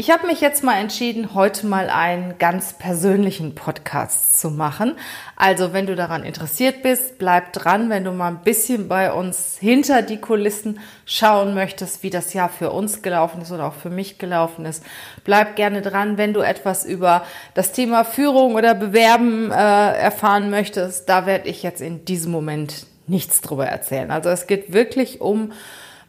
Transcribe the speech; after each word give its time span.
Ich 0.00 0.10
habe 0.10 0.26
mich 0.26 0.40
jetzt 0.40 0.64
mal 0.64 0.80
entschieden, 0.80 1.34
heute 1.34 1.66
mal 1.66 1.90
einen 1.90 2.38
ganz 2.38 2.72
persönlichen 2.72 3.54
Podcast 3.54 4.40
zu 4.40 4.48
machen. 4.48 4.94
Also, 5.36 5.74
wenn 5.74 5.84
du 5.84 5.94
daran 5.94 6.24
interessiert 6.24 6.82
bist, 6.82 7.18
bleib 7.18 7.52
dran, 7.52 7.90
wenn 7.90 8.04
du 8.04 8.12
mal 8.12 8.28
ein 8.28 8.40
bisschen 8.42 8.88
bei 8.88 9.12
uns 9.12 9.58
hinter 9.60 10.00
die 10.00 10.16
Kulissen 10.16 10.80
schauen 11.04 11.52
möchtest, 11.52 12.02
wie 12.02 12.08
das 12.08 12.32
Jahr 12.32 12.48
für 12.48 12.70
uns 12.70 13.02
gelaufen 13.02 13.42
ist 13.42 13.52
oder 13.52 13.66
auch 13.66 13.74
für 13.74 13.90
mich 13.90 14.16
gelaufen 14.16 14.64
ist. 14.64 14.82
Bleib 15.24 15.54
gerne 15.54 15.82
dran, 15.82 16.16
wenn 16.16 16.32
du 16.32 16.40
etwas 16.40 16.86
über 16.86 17.22
das 17.52 17.72
Thema 17.72 18.04
Führung 18.04 18.54
oder 18.54 18.74
Bewerben 18.74 19.50
äh, 19.50 19.54
erfahren 19.54 20.48
möchtest. 20.48 21.10
Da 21.10 21.26
werde 21.26 21.50
ich 21.50 21.62
jetzt 21.62 21.82
in 21.82 22.06
diesem 22.06 22.32
Moment 22.32 22.86
nichts 23.06 23.42
drüber 23.42 23.66
erzählen. 23.66 24.10
Also, 24.10 24.30
es 24.30 24.46
geht 24.46 24.72
wirklich 24.72 25.20
um 25.20 25.52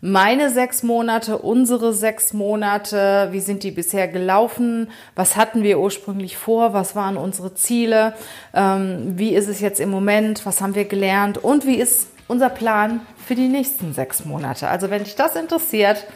meine 0.01 0.49
sechs 0.49 0.83
Monate, 0.83 1.37
unsere 1.37 1.93
sechs 1.93 2.33
Monate, 2.33 3.29
wie 3.31 3.39
sind 3.39 3.63
die 3.63 3.71
bisher 3.71 4.07
gelaufen, 4.07 4.89
was 5.15 5.35
hatten 5.35 5.63
wir 5.63 5.79
ursprünglich 5.79 6.37
vor, 6.37 6.73
was 6.73 6.95
waren 6.95 7.17
unsere 7.17 7.53
Ziele, 7.53 8.13
ähm, 8.53 9.13
wie 9.15 9.35
ist 9.35 9.47
es 9.47 9.61
jetzt 9.61 9.79
im 9.79 9.89
Moment, 9.89 10.45
was 10.45 10.59
haben 10.59 10.75
wir 10.75 10.85
gelernt? 10.85 11.37
Und 11.37 11.65
wie 11.65 11.75
ist 11.75 12.07
unser 12.31 12.49
Plan 12.49 13.01
für 13.27 13.35
die 13.35 13.49
nächsten 13.49 13.93
sechs 13.93 14.23
Monate. 14.23 14.69
Also 14.69 14.89
wenn 14.89 15.03
dich 15.03 15.15
das 15.15 15.35
interessiert, 15.35 16.07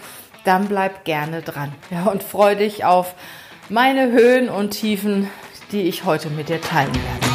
dann 0.45 0.67
bleib 0.67 1.03
gerne 1.03 1.41
dran 1.41 1.73
ja, 1.91 2.05
und 2.05 2.23
freu 2.23 2.55
dich 2.55 2.85
auf 2.85 3.15
meine 3.67 4.11
Höhen 4.11 4.47
und 4.47 4.71
Tiefen, 4.71 5.29
die 5.73 5.81
ich 5.81 6.05
heute 6.05 6.29
mit 6.29 6.47
dir 6.47 6.61
teilen 6.61 6.93
werde. 6.93 7.34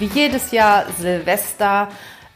Wie 0.00 0.06
jedes 0.06 0.50
Jahr 0.50 0.86
Silvester 0.98 1.88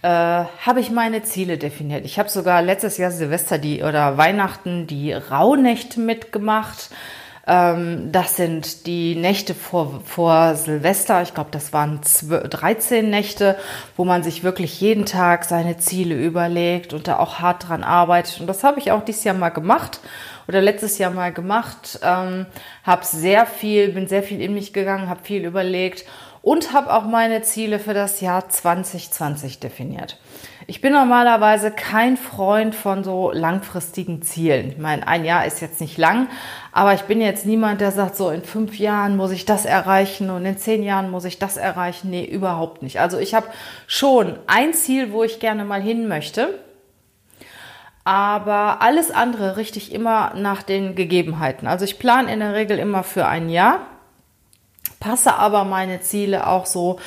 äh, 0.02 0.06
habe 0.08 0.78
ich 0.78 0.90
meine 0.90 1.24
Ziele 1.24 1.58
definiert. 1.58 2.04
Ich 2.04 2.20
habe 2.20 2.28
sogar 2.28 2.62
letztes 2.62 2.98
Jahr 2.98 3.10
Silvester 3.10 3.58
die 3.58 3.82
oder 3.82 4.16
Weihnachten 4.16 4.86
die 4.86 5.12
Rauhnächte 5.12 5.98
mitgemacht. 5.98 6.90
Ähm, 7.48 8.12
das 8.12 8.36
sind 8.36 8.86
die 8.86 9.16
Nächte 9.16 9.56
vor, 9.56 10.02
vor 10.04 10.54
Silvester. 10.54 11.20
Ich 11.22 11.34
glaube, 11.34 11.50
das 11.50 11.72
waren 11.72 12.00
12, 12.00 12.48
13 12.48 13.10
Nächte, 13.10 13.56
wo 13.96 14.04
man 14.04 14.22
sich 14.22 14.44
wirklich 14.44 14.80
jeden 14.80 15.04
Tag 15.04 15.44
seine 15.44 15.78
Ziele 15.78 16.14
überlegt 16.14 16.92
und 16.92 17.08
da 17.08 17.18
auch 17.18 17.40
hart 17.40 17.68
dran 17.68 17.82
arbeitet. 17.82 18.40
Und 18.40 18.46
das 18.46 18.62
habe 18.62 18.78
ich 18.78 18.92
auch 18.92 19.04
dieses 19.04 19.24
Jahr 19.24 19.34
mal 19.34 19.48
gemacht 19.48 19.98
oder 20.46 20.60
letztes 20.60 20.98
Jahr 20.98 21.10
mal 21.10 21.32
gemacht. 21.32 21.98
Ähm, 22.04 22.46
habe 22.84 23.04
sehr 23.04 23.46
viel, 23.46 23.88
bin 23.88 24.06
sehr 24.06 24.22
viel 24.22 24.40
in 24.40 24.54
mich 24.54 24.72
gegangen, 24.72 25.08
habe 25.08 25.24
viel 25.24 25.44
überlegt 25.44 26.04
und 26.42 26.72
habe 26.72 26.92
auch 26.92 27.04
meine 27.04 27.42
Ziele 27.42 27.78
für 27.78 27.94
das 27.94 28.20
Jahr 28.20 28.48
2020 28.48 29.60
definiert. 29.60 30.18
Ich 30.66 30.80
bin 30.80 30.92
normalerweise 30.92 31.70
kein 31.70 32.16
Freund 32.16 32.74
von 32.74 33.02
so 33.02 33.30
langfristigen 33.32 34.20
Zielen. 34.22 34.72
Ich 34.72 34.78
meine, 34.78 35.08
ein 35.08 35.24
Jahr 35.24 35.46
ist 35.46 35.60
jetzt 35.60 35.80
nicht 35.80 35.96
lang, 35.96 36.28
aber 36.72 36.92
ich 36.94 37.02
bin 37.02 37.20
jetzt 37.20 37.46
niemand, 37.46 37.80
der 37.80 37.90
sagt, 37.90 38.16
so 38.16 38.30
in 38.30 38.42
fünf 38.42 38.78
Jahren 38.78 39.16
muss 39.16 39.30
ich 39.30 39.46
das 39.46 39.64
erreichen 39.64 40.30
und 40.30 40.44
in 40.44 40.58
zehn 40.58 40.82
Jahren 40.82 41.10
muss 41.10 41.24
ich 41.24 41.38
das 41.38 41.56
erreichen. 41.56 42.10
Nee, 42.10 42.24
überhaupt 42.24 42.82
nicht. 42.82 43.00
Also 43.00 43.18
ich 43.18 43.34
habe 43.34 43.46
schon 43.86 44.38
ein 44.46 44.74
Ziel, 44.74 45.12
wo 45.12 45.24
ich 45.24 45.40
gerne 45.40 45.64
mal 45.64 45.80
hin 45.80 46.06
möchte. 46.06 46.60
Aber 48.04 48.80
alles 48.80 49.10
andere 49.10 49.56
richte 49.56 49.78
ich 49.78 49.92
immer 49.92 50.32
nach 50.34 50.62
den 50.62 50.94
Gegebenheiten. 50.94 51.66
Also 51.66 51.84
ich 51.84 51.98
plane 51.98 52.32
in 52.32 52.40
der 52.40 52.54
Regel 52.54 52.78
immer 52.78 53.02
für 53.02 53.26
ein 53.26 53.50
Jahr 53.50 53.80
passe 55.00 55.34
aber 55.34 55.64
meine 55.64 56.00
Ziele 56.00 56.46
auch 56.46 56.66
so, 56.66 56.98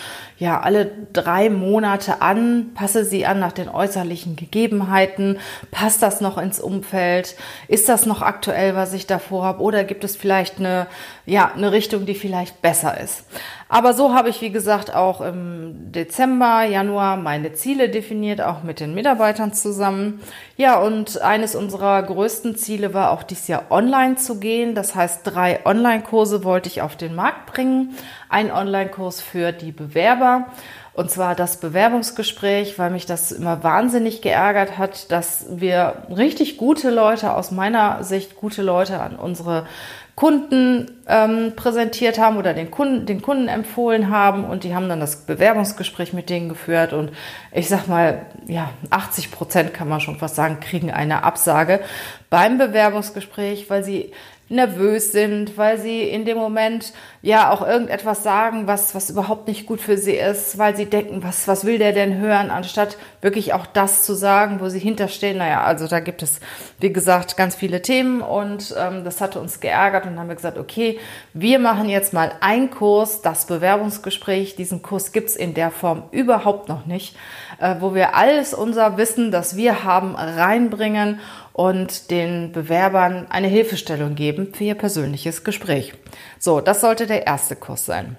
ja, 0.42 0.60
alle 0.60 0.90
drei 1.14 1.52
Monate 1.52 2.24
an, 2.24 2.72
passe 2.74 3.06
sie 3.06 3.28
an 3.28 3.38
nach 3.38 3.52
den 3.52 3.70
äußerlichen 3.70 4.36
Gegebenheiten, 4.36 5.38
passt 5.70 6.02
das 6.02 6.20
noch 6.20 6.40
ins 6.40 6.60
Umfeld, 6.60 7.36
ist 7.68 7.88
das 7.88 8.08
noch 8.08 8.24
aktuell, 8.24 8.76
was 8.76 8.94
ich 8.94 9.06
davor 9.06 9.44
habe, 9.44 9.62
oder 9.62 9.84
gibt 9.84 10.04
es 10.04 10.16
vielleicht 10.16 10.58
eine, 10.58 10.88
ja, 11.28 11.52
eine 11.56 11.72
Richtung, 11.72 12.08
die 12.08 12.16
vielleicht 12.16 12.60
besser 12.64 13.00
ist. 13.00 13.24
Aber 13.70 13.94
so 13.94 14.14
habe 14.14 14.28
ich, 14.28 14.42
wie 14.42 14.52
gesagt, 14.52 14.94
auch 14.94 15.22
im 15.22 15.92
Dezember, 15.94 16.66
Januar 16.66 17.16
meine 17.16 17.54
Ziele 17.54 17.88
definiert, 17.88 18.42
auch 18.42 18.64
mit 18.64 18.82
den 18.82 18.94
Mitarbeitern 18.94 19.54
zusammen. 19.54 20.22
Ja, 20.58 20.78
und 20.78 21.22
eines 21.22 21.56
unserer 21.56 22.04
größten 22.04 22.58
Ziele 22.58 22.94
war 22.94 23.12
auch 23.12 23.24
dieses 23.24 23.48
Jahr 23.48 23.68
online 23.70 24.18
zu 24.18 24.42
gehen. 24.42 24.76
Das 24.76 24.94
heißt, 24.94 25.22
drei 25.24 25.66
Online-Kurse 25.66 26.44
wollte 26.44 26.68
ich 26.68 26.82
auf 26.82 26.98
den 26.98 27.16
Markt 27.16 27.46
bringen. 27.46 27.96
Ein 28.32 28.52
Online-Kurs 28.52 29.22
für 29.22 29.52
die 29.52 29.72
Bewerber. 29.72 30.48
Und 30.94 31.12
zwar 31.12 31.36
das 31.36 31.58
Bewerbungsgespräch, 31.58 32.80
weil 32.80 32.90
mich 32.90 33.06
das 33.06 33.32
immer 33.32 33.64
wahnsinnig 33.64 34.22
geärgert 34.22 34.78
hat, 34.78 35.12
dass 35.12 35.46
wir 35.50 36.04
richtig 36.10 36.58
gute 36.58 36.90
Leute, 36.90 37.34
aus 37.34 37.52
meiner 37.52 38.04
Sicht 38.04 38.36
gute 38.36 38.62
Leute 38.62 39.00
an 39.00 39.16
unsere 39.16 39.68
Kunden 40.16 41.01
ähm, 41.12 41.54
präsentiert 41.56 42.18
haben 42.18 42.38
oder 42.38 42.54
den 42.54 42.72
Kunden, 42.72 43.06
den 43.06 43.22
Kunden 43.22 43.50
empfohlen 43.50 44.10
haben 44.10 44.46
und 44.46 44.64
die 44.64 44.74
haben 44.74 44.88
dann 44.88 45.02
das 45.02 45.26
Bewerbungsgespräch 45.26 46.14
mit 46.14 46.30
denen 46.30 46.48
geführt 46.48 46.94
und 46.94 47.12
ich 47.52 47.68
sag 47.68 47.88
mal, 47.88 48.26
ja, 48.48 48.70
80 48.90 49.30
Prozent 49.30 49.74
kann 49.74 49.90
man 49.90 50.00
schon 50.00 50.18
fast 50.18 50.36
sagen, 50.36 50.62
kriegen 50.62 50.90
eine 50.90 51.24
Absage 51.24 51.82
beim 52.30 52.58
Bewerbungsgespräch, 52.58 53.70
weil 53.70 53.84
sie 53.84 54.14
nervös 54.52 55.14
sind, 55.14 55.58
weil 55.58 55.80
sie 55.80 56.04
in 56.04 56.26
dem 56.26 56.38
Moment 56.38 56.92
ja 57.22 57.52
auch 57.52 57.66
irgendetwas 57.66 58.22
sagen, 58.22 58.68
was, 58.68 58.94
was 58.94 59.10
überhaupt 59.10 59.48
nicht 59.48 59.66
gut 59.66 59.80
für 59.80 59.98
sie 59.98 60.16
ist, 60.16 60.58
weil 60.58 60.76
sie 60.76 60.86
denken, 60.86 61.24
was, 61.24 61.48
was 61.48 61.64
will 61.64 61.78
der 61.78 61.94
denn 61.94 62.20
hören, 62.20 62.52
anstatt 62.52 62.98
wirklich 63.22 63.54
auch 63.54 63.66
das 63.66 64.04
zu 64.04 64.14
sagen, 64.14 64.60
wo 64.60 64.68
sie 64.68 64.80
hinterstehen. 64.80 65.38
Naja, 65.38 65.64
also 65.64 65.88
da 65.88 66.02
gibt 66.02 66.22
es, 66.22 66.42
wie 66.80 66.92
gesagt, 66.92 67.38
ganz 67.38 67.56
viele 67.56 67.82
Themen 67.82 68.22
und 68.22 68.76
ähm, 68.78 69.06
das 69.06 69.22
hatte 69.22 69.40
uns 69.40 69.62
geärgert 69.62 70.06
und 70.06 70.20
haben 70.20 70.28
wir 70.28 70.36
gesagt, 70.36 70.58
okay, 70.58 71.00
wir 71.34 71.60
machen 71.60 71.90
jetzt 71.90 72.14
mal 72.14 72.34
einen 72.42 72.70
Kurs, 72.70 73.22
das 73.22 73.46
Bewerbungsgespräch. 73.46 74.56
Diesen 74.56 74.82
Kurs 74.82 75.12
gibt's 75.12 75.36
in 75.36 75.54
der 75.54 75.72
Form 75.72 76.04
überhaupt 76.12 76.70
noch 76.70 76.86
nicht, 76.86 77.16
äh, 77.60 77.76
wo 77.80 77.94
wir 77.94 78.16
alles 78.16 78.54
unser 78.54 78.98
Wissen, 78.98 79.32
das 79.32 79.56
wir 79.56 79.84
haben, 79.84 80.16
reinbringen 80.16 81.20
und 81.54 82.12
den 82.12 82.52
Bewerbern 82.52 83.28
eine 83.30 83.48
Hilfestellung 83.48 84.16
geben 84.16 84.54
für 84.54 84.64
ihr 84.64 84.76
persönliches 84.76 85.44
Gespräch. 85.44 85.94
So, 86.40 86.62
das 86.62 86.82
sollte 86.82 87.08
der 87.08 87.28
erste 87.28 87.56
Kurs 87.56 87.86
sein. 87.86 88.18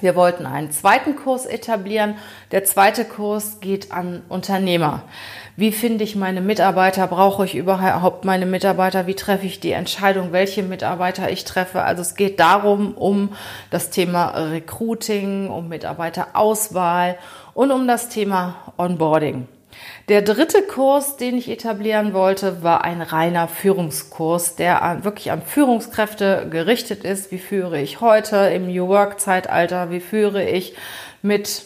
Wir 0.00 0.16
wollten 0.16 0.46
einen 0.46 0.70
zweiten 0.70 1.16
Kurs 1.16 1.44
etablieren. 1.44 2.16
Der 2.50 2.64
zweite 2.64 3.04
Kurs 3.04 3.60
geht 3.60 3.92
an 3.92 4.22
Unternehmer. 4.28 5.02
Wie 5.54 5.70
finde 5.70 6.02
ich 6.02 6.16
meine 6.16 6.40
Mitarbeiter? 6.40 7.06
Brauche 7.06 7.44
ich 7.44 7.54
überhaupt 7.54 8.24
meine 8.24 8.46
Mitarbeiter? 8.46 9.06
Wie 9.06 9.14
treffe 9.14 9.44
ich 9.44 9.60
die 9.60 9.72
Entscheidung, 9.72 10.32
welche 10.32 10.62
Mitarbeiter 10.62 11.30
ich 11.30 11.44
treffe? 11.44 11.82
Also 11.82 12.00
es 12.00 12.14
geht 12.14 12.40
darum, 12.40 12.94
um 12.94 13.34
das 13.68 13.90
Thema 13.90 14.28
Recruiting, 14.30 15.50
um 15.50 15.68
Mitarbeiterauswahl 15.68 17.18
und 17.52 17.70
um 17.70 17.86
das 17.86 18.08
Thema 18.08 18.72
Onboarding. 18.78 19.46
Der 20.08 20.22
dritte 20.22 20.62
Kurs, 20.62 21.16
den 21.16 21.38
ich 21.38 21.48
etablieren 21.48 22.12
wollte, 22.12 22.62
war 22.62 22.84
ein 22.84 23.02
reiner 23.02 23.48
Führungskurs, 23.48 24.56
der 24.56 24.98
wirklich 25.02 25.30
an 25.30 25.42
Führungskräfte 25.42 26.48
gerichtet 26.50 27.04
ist. 27.04 27.30
Wie 27.30 27.38
führe 27.38 27.80
ich 27.80 28.00
heute 28.00 28.36
im 28.36 28.66
New 28.66 28.88
Work 28.88 29.20
Zeitalter? 29.20 29.90
Wie 29.90 30.00
führe 30.00 30.48
ich 30.48 30.74
mit 31.22 31.62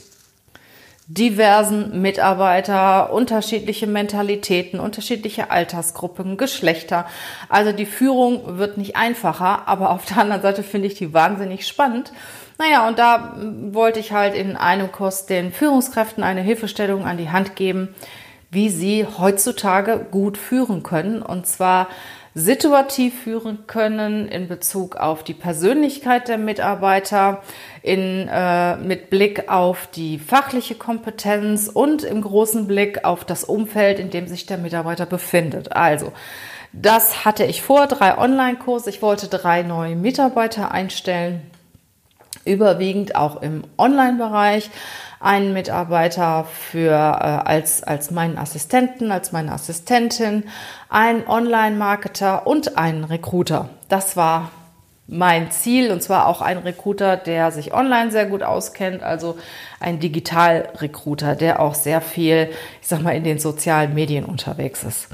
diversen 1.09 2.03
Mitarbeiter, 2.03 3.13
unterschiedliche 3.13 3.87
Mentalitäten, 3.87 4.81
unterschiedliche 4.81 5.51
Altersgruppen, 5.51 6.37
Geschlechter. 6.37 7.07
Also 7.49 7.71
die 7.71 7.87
Führung 7.87 8.59
wird 8.59 8.77
nicht 8.77 8.97
einfacher, 8.97 9.69
aber 9.69 9.91
auf 9.91 10.05
der 10.07 10.19
anderen 10.19 10.43
Seite 10.43 10.65
finde 10.65 10.89
ich 10.89 10.95
die 10.95 11.15
wahnsinnig 11.15 11.67
spannend. 11.67 12.13
Naja, 12.59 12.89
und 12.89 12.99
da 12.99 13.35
wollte 13.73 14.01
ich 14.01 14.13
halt 14.13 14.35
in 14.35 14.57
einem 14.57 14.91
Kurs 14.91 15.27
den 15.27 15.53
Führungskräften 15.53 16.25
eine 16.25 16.41
Hilfestellung 16.41 17.05
an 17.05 17.19
die 17.19 17.31
Hand 17.31 17.55
geben, 17.55 17.95
wie 18.51 18.71
sie 18.71 19.07
heutzutage 19.07 20.07
gut 20.11 20.39
führen 20.39 20.83
können. 20.83 21.21
Und 21.21 21.47
zwar 21.47 21.89
situativ 22.35 23.23
führen 23.23 23.67
können 23.67 24.29
in 24.29 24.47
Bezug 24.47 24.97
auf 24.97 25.25
die 25.25 25.35
Persönlichkeit 25.35 26.29
der 26.29 26.37
Mitarbeiter, 26.37 27.43
in, 27.83 28.29
äh, 28.31 28.77
mit 28.77 29.09
Blick 29.09 29.51
auf 29.51 29.89
die 29.95 30.19
fachliche 30.19 30.75
Kompetenz 30.75 31.69
und 31.69 32.05
im 32.05 32.21
großen 32.21 32.67
Blick 32.67 33.05
auf 33.05 33.25
das 33.25 33.45
Umfeld, 33.45 33.99
in 33.99 34.11
dem 34.11 34.29
sich 34.29 34.45
der 34.45 34.59
Mitarbeiter 34.59 35.07
befindet. 35.07 35.73
Also, 35.73 36.13
das 36.75 37.25
hatte 37.25 37.45
ich 37.45 37.63
vor, 37.63 37.87
drei 37.87 38.19
Online-Kurse. 38.19 38.91
Ich 38.91 39.01
wollte 39.01 39.29
drei 39.29 39.63
neue 39.63 39.97
Mitarbeiter 39.97 40.73
einstellen, 40.73 41.41
überwiegend 42.47 43.17
auch 43.17 43.43
im 43.43 43.65
Online-Bereich 43.77 44.71
einen 45.21 45.53
Mitarbeiter 45.53 46.45
für, 46.45 46.93
äh, 46.93 46.95
als, 46.95 47.83
als 47.83 48.11
meinen 48.11 48.39
Assistenten, 48.39 49.11
als 49.11 49.33
meine 49.33 49.53
Assistentin, 49.53 50.45
einen 50.89 51.27
Online-Marketer 51.27 52.47
und 52.47 52.79
einen 52.79 53.05
Recruiter. 53.05 53.71
Das 53.89 54.17
war 54.17 54.51
mein 55.09 55.51
Ziel 55.51 55.93
und 55.93 56.03
zwar 56.03 56.27
auch 56.27 56.43
ein 56.43 56.59
Recruiter, 56.59 57.17
der 57.17 57.53
sich 57.53 57.73
online 57.73 58.11
sehr 58.11 58.27
gut 58.27 58.43
auskennt, 58.43 59.03
also 59.03 59.39
ein 59.79 60.01
Digital-Recruiter, 60.01 61.37
der 61.37 61.61
auch 61.61 61.75
sehr 61.75 62.01
viel, 62.01 62.51
ich 62.81 62.89
sag 62.89 63.03
mal, 63.03 63.15
in 63.15 63.25
den 63.25 63.39
sozialen 63.39 63.95
Medien 63.95 64.25
unterwegs 64.25 64.83
ist. 64.83 65.09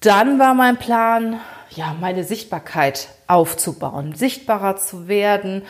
Dann 0.00 0.38
war 0.38 0.54
mein 0.54 0.76
Plan, 0.76 1.40
ja, 1.70 1.94
meine 2.00 2.24
Sichtbarkeit 2.24 3.08
aufzubauen, 3.28 4.14
sichtbarer 4.14 4.76
zu 4.76 5.08
werden, 5.08 5.62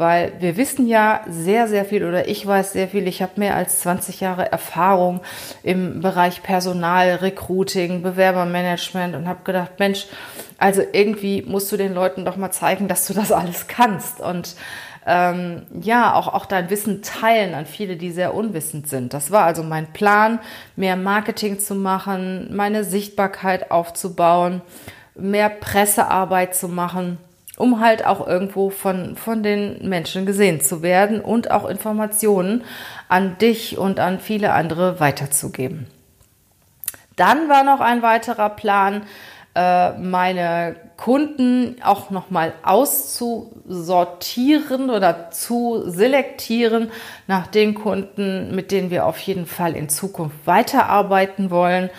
weil 0.00 0.32
wir 0.40 0.56
wissen 0.56 0.88
ja 0.88 1.20
sehr, 1.28 1.68
sehr 1.68 1.84
viel 1.84 2.04
oder 2.04 2.26
ich 2.26 2.44
weiß 2.44 2.72
sehr 2.72 2.88
viel. 2.88 3.06
Ich 3.06 3.20
habe 3.20 3.32
mehr 3.36 3.54
als 3.54 3.80
20 3.80 4.20
Jahre 4.20 4.50
Erfahrung 4.50 5.20
im 5.62 6.00
Bereich 6.00 6.42
Personal, 6.42 7.16
Recruiting, 7.16 8.02
Bewerbermanagement 8.02 9.14
und 9.14 9.28
habe 9.28 9.44
gedacht, 9.44 9.72
Mensch, 9.78 10.06
also 10.56 10.82
irgendwie 10.92 11.42
musst 11.42 11.70
du 11.70 11.76
den 11.76 11.94
Leuten 11.94 12.24
doch 12.24 12.36
mal 12.36 12.50
zeigen, 12.50 12.88
dass 12.88 13.06
du 13.06 13.12
das 13.12 13.30
alles 13.30 13.68
kannst 13.68 14.20
und 14.20 14.56
ähm, 15.06 15.66
ja, 15.80 16.14
auch, 16.14 16.28
auch 16.28 16.46
dein 16.46 16.70
Wissen 16.70 17.02
teilen 17.02 17.54
an 17.54 17.66
viele, 17.66 17.96
die 17.96 18.10
sehr 18.10 18.34
unwissend 18.34 18.88
sind. 18.88 19.12
Das 19.12 19.30
war 19.30 19.44
also 19.44 19.62
mein 19.62 19.92
Plan, 19.92 20.40
mehr 20.76 20.96
Marketing 20.96 21.58
zu 21.58 21.74
machen, 21.74 22.48
meine 22.54 22.84
Sichtbarkeit 22.84 23.70
aufzubauen, 23.70 24.62
mehr 25.14 25.50
Pressearbeit 25.50 26.54
zu 26.54 26.68
machen 26.68 27.18
um 27.56 27.80
halt 27.80 28.06
auch 28.06 28.26
irgendwo 28.26 28.70
von, 28.70 29.16
von 29.16 29.42
den 29.42 29.88
Menschen 29.88 30.26
gesehen 30.26 30.60
zu 30.60 30.82
werden 30.82 31.20
und 31.20 31.50
auch 31.50 31.68
Informationen 31.68 32.64
an 33.08 33.38
dich 33.38 33.78
und 33.78 34.00
an 34.00 34.18
viele 34.18 34.52
andere 34.52 35.00
weiterzugeben. 35.00 35.86
Dann 37.16 37.48
war 37.48 37.64
noch 37.64 37.80
ein 37.80 38.02
weiterer 38.02 38.48
Plan, 38.48 39.02
äh, 39.54 39.92
meine 39.98 40.76
Kunden 40.96 41.76
auch 41.82 42.10
nochmal 42.10 42.54
auszusortieren 42.62 44.90
oder 44.90 45.30
zu 45.30 45.82
selektieren 45.86 46.90
nach 47.26 47.46
den 47.46 47.74
Kunden, 47.74 48.54
mit 48.54 48.70
denen 48.70 48.90
wir 48.90 49.06
auf 49.06 49.18
jeden 49.18 49.46
Fall 49.46 49.74
in 49.74 49.88
Zukunft 49.88 50.46
weiterarbeiten 50.46 51.50
wollen 51.50 51.90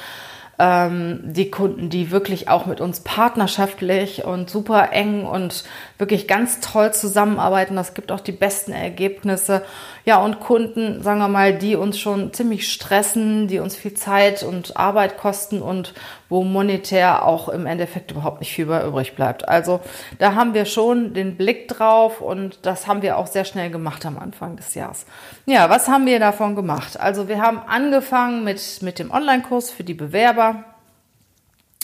ähm, 0.61 1.21
die 1.23 1.49
Kunden, 1.49 1.89
die 1.89 2.11
wirklich 2.11 2.47
auch 2.47 2.67
mit 2.67 2.81
uns 2.81 2.99
partnerschaftlich 2.99 4.25
und 4.25 4.47
super 4.47 4.93
eng 4.93 5.25
und 5.25 5.63
wirklich 6.01 6.27
ganz 6.27 6.59
toll 6.59 6.91
zusammenarbeiten. 6.93 7.75
Das 7.75 7.93
gibt 7.93 8.11
auch 8.11 8.19
die 8.19 8.31
besten 8.31 8.71
Ergebnisse. 8.71 9.63
Ja, 10.03 10.17
und 10.17 10.39
Kunden, 10.39 11.03
sagen 11.03 11.19
wir 11.19 11.27
mal, 11.27 11.55
die 11.55 11.75
uns 11.75 11.99
schon 11.99 12.33
ziemlich 12.33 12.69
stressen, 12.73 13.47
die 13.47 13.59
uns 13.59 13.75
viel 13.75 13.93
Zeit 13.93 14.41
und 14.41 14.75
Arbeit 14.75 15.17
kosten 15.17 15.61
und 15.61 15.93
wo 16.27 16.43
monetär 16.43 17.23
auch 17.23 17.49
im 17.49 17.67
Endeffekt 17.67 18.09
überhaupt 18.09 18.39
nicht 18.39 18.51
viel 18.51 18.65
mehr 18.65 18.83
übrig 18.83 19.15
bleibt. 19.15 19.47
Also 19.47 19.79
da 20.17 20.33
haben 20.33 20.55
wir 20.55 20.65
schon 20.65 21.13
den 21.13 21.37
Blick 21.37 21.67
drauf 21.67 22.19
und 22.19 22.65
das 22.65 22.87
haben 22.87 23.03
wir 23.03 23.17
auch 23.17 23.27
sehr 23.27 23.45
schnell 23.45 23.69
gemacht 23.69 24.03
am 24.03 24.17
Anfang 24.17 24.55
des 24.55 24.73
Jahres. 24.73 25.05
Ja, 25.45 25.69
was 25.69 25.87
haben 25.87 26.07
wir 26.07 26.19
davon 26.19 26.55
gemacht? 26.55 26.99
Also 26.99 27.27
wir 27.27 27.39
haben 27.39 27.59
angefangen 27.59 28.43
mit, 28.43 28.79
mit 28.81 28.97
dem 28.97 29.11
Online-Kurs 29.11 29.69
für 29.69 29.83
die 29.83 29.93
Bewerber. 29.93 30.63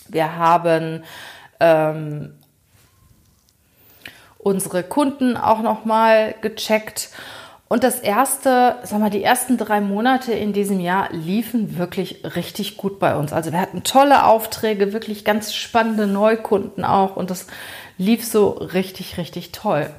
Wir 0.10 0.38
haben 0.38 1.04
ähm, 1.60 2.34
unsere 4.48 4.82
Kunden 4.82 5.36
auch 5.36 5.62
nochmal 5.62 6.36
gecheckt. 6.42 7.10
Und 7.68 7.84
das 7.84 8.00
erste, 8.00 8.78
sag 8.84 9.00
mal, 9.00 9.10
die 9.10 9.24
ersten 9.24 9.58
drei 9.58 9.82
Monate 9.82 10.32
in 10.32 10.54
diesem 10.54 10.80
Jahr 10.80 11.10
liefen 11.12 11.78
wirklich 11.78 12.24
richtig 12.38 12.78
gut 12.78 12.98
bei 12.98 13.18
uns. 13.18 13.34
Also 13.34 13.52
wir 13.52 13.60
hatten 13.60 13.84
tolle 13.84 14.24
Aufträge, 14.24 14.94
wirklich 14.94 15.26
ganz 15.26 15.54
spannende 15.54 16.08
Neukunden 16.08 16.86
auch 16.86 17.18
und 17.18 17.30
das 17.30 17.48
lief 17.98 18.26
so 18.26 18.52
richtig, 18.52 19.18
richtig 19.18 19.52
toll. 19.52 19.90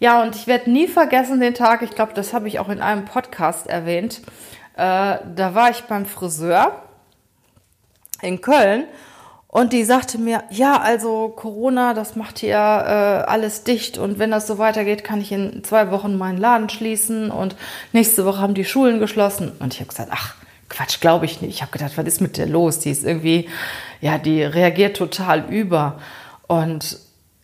Ja, 0.00 0.20
und 0.20 0.34
ich 0.34 0.48
werde 0.48 0.68
nie 0.68 0.88
vergessen 0.88 1.38
den 1.38 1.54
Tag, 1.54 1.82
ich 1.82 1.90
glaube, 1.90 2.12
das 2.12 2.34
habe 2.34 2.48
ich 2.48 2.58
auch 2.58 2.68
in 2.68 2.80
einem 2.80 3.04
Podcast 3.04 3.68
erwähnt. 3.68 4.20
Äh, 4.74 5.18
da 5.36 5.54
war 5.54 5.70
ich 5.70 5.82
beim 5.82 6.06
Friseur 6.06 6.82
in 8.20 8.40
Köln 8.40 8.84
und 9.52 9.74
die 9.74 9.84
sagte 9.84 10.16
mir, 10.16 10.44
ja, 10.48 10.80
also 10.80 11.28
Corona, 11.28 11.92
das 11.92 12.16
macht 12.16 12.38
hier 12.38 12.56
äh, 12.56 13.30
alles 13.30 13.64
dicht 13.64 13.98
und 13.98 14.18
wenn 14.18 14.30
das 14.30 14.46
so 14.46 14.56
weitergeht, 14.56 15.04
kann 15.04 15.20
ich 15.20 15.30
in 15.30 15.62
zwei 15.62 15.90
Wochen 15.90 16.16
meinen 16.16 16.38
Laden 16.38 16.70
schließen 16.70 17.30
und 17.30 17.54
nächste 17.92 18.24
Woche 18.24 18.40
haben 18.40 18.54
die 18.54 18.64
Schulen 18.64 18.98
geschlossen. 18.98 19.52
Und 19.58 19.74
ich 19.74 19.80
habe 19.80 19.90
gesagt, 19.90 20.08
ach, 20.10 20.36
Quatsch, 20.70 21.00
glaube 21.00 21.26
ich 21.26 21.42
nicht. 21.42 21.54
Ich 21.56 21.60
habe 21.60 21.70
gedacht, 21.70 21.92
was 21.98 22.06
ist 22.06 22.22
mit 22.22 22.38
der 22.38 22.46
los? 22.46 22.78
Die 22.78 22.90
ist 22.90 23.04
irgendwie, 23.04 23.46
ja, 24.00 24.16
die 24.16 24.42
reagiert 24.42 24.96
total 24.96 25.44
über. 25.50 26.00
Und 26.46 26.96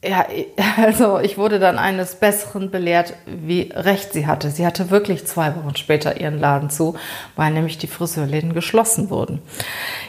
ja, 0.05 0.27
also 0.77 1.19
ich 1.19 1.39
wurde 1.39 1.59
dann 1.59 1.77
eines 1.79 2.17
Besseren 2.17 2.71
belehrt, 2.71 3.15
wie 3.27 3.73
recht 3.75 4.13
sie 4.13 4.27
hatte. 4.27 4.51
Sie 4.51 4.67
hatte 4.67 4.91
wirklich 4.91 5.27
zwei 5.27 5.55
Wochen 5.57 5.75
später 5.77 6.21
ihren 6.21 6.39
Laden 6.39 6.71
zu, 6.71 6.97
weil 7.35 7.53
nämlich 7.53 7.79
die 7.79 7.89
Friseurläden 7.89 8.55
geschlossen 8.55 9.11
wurden. 9.11 9.43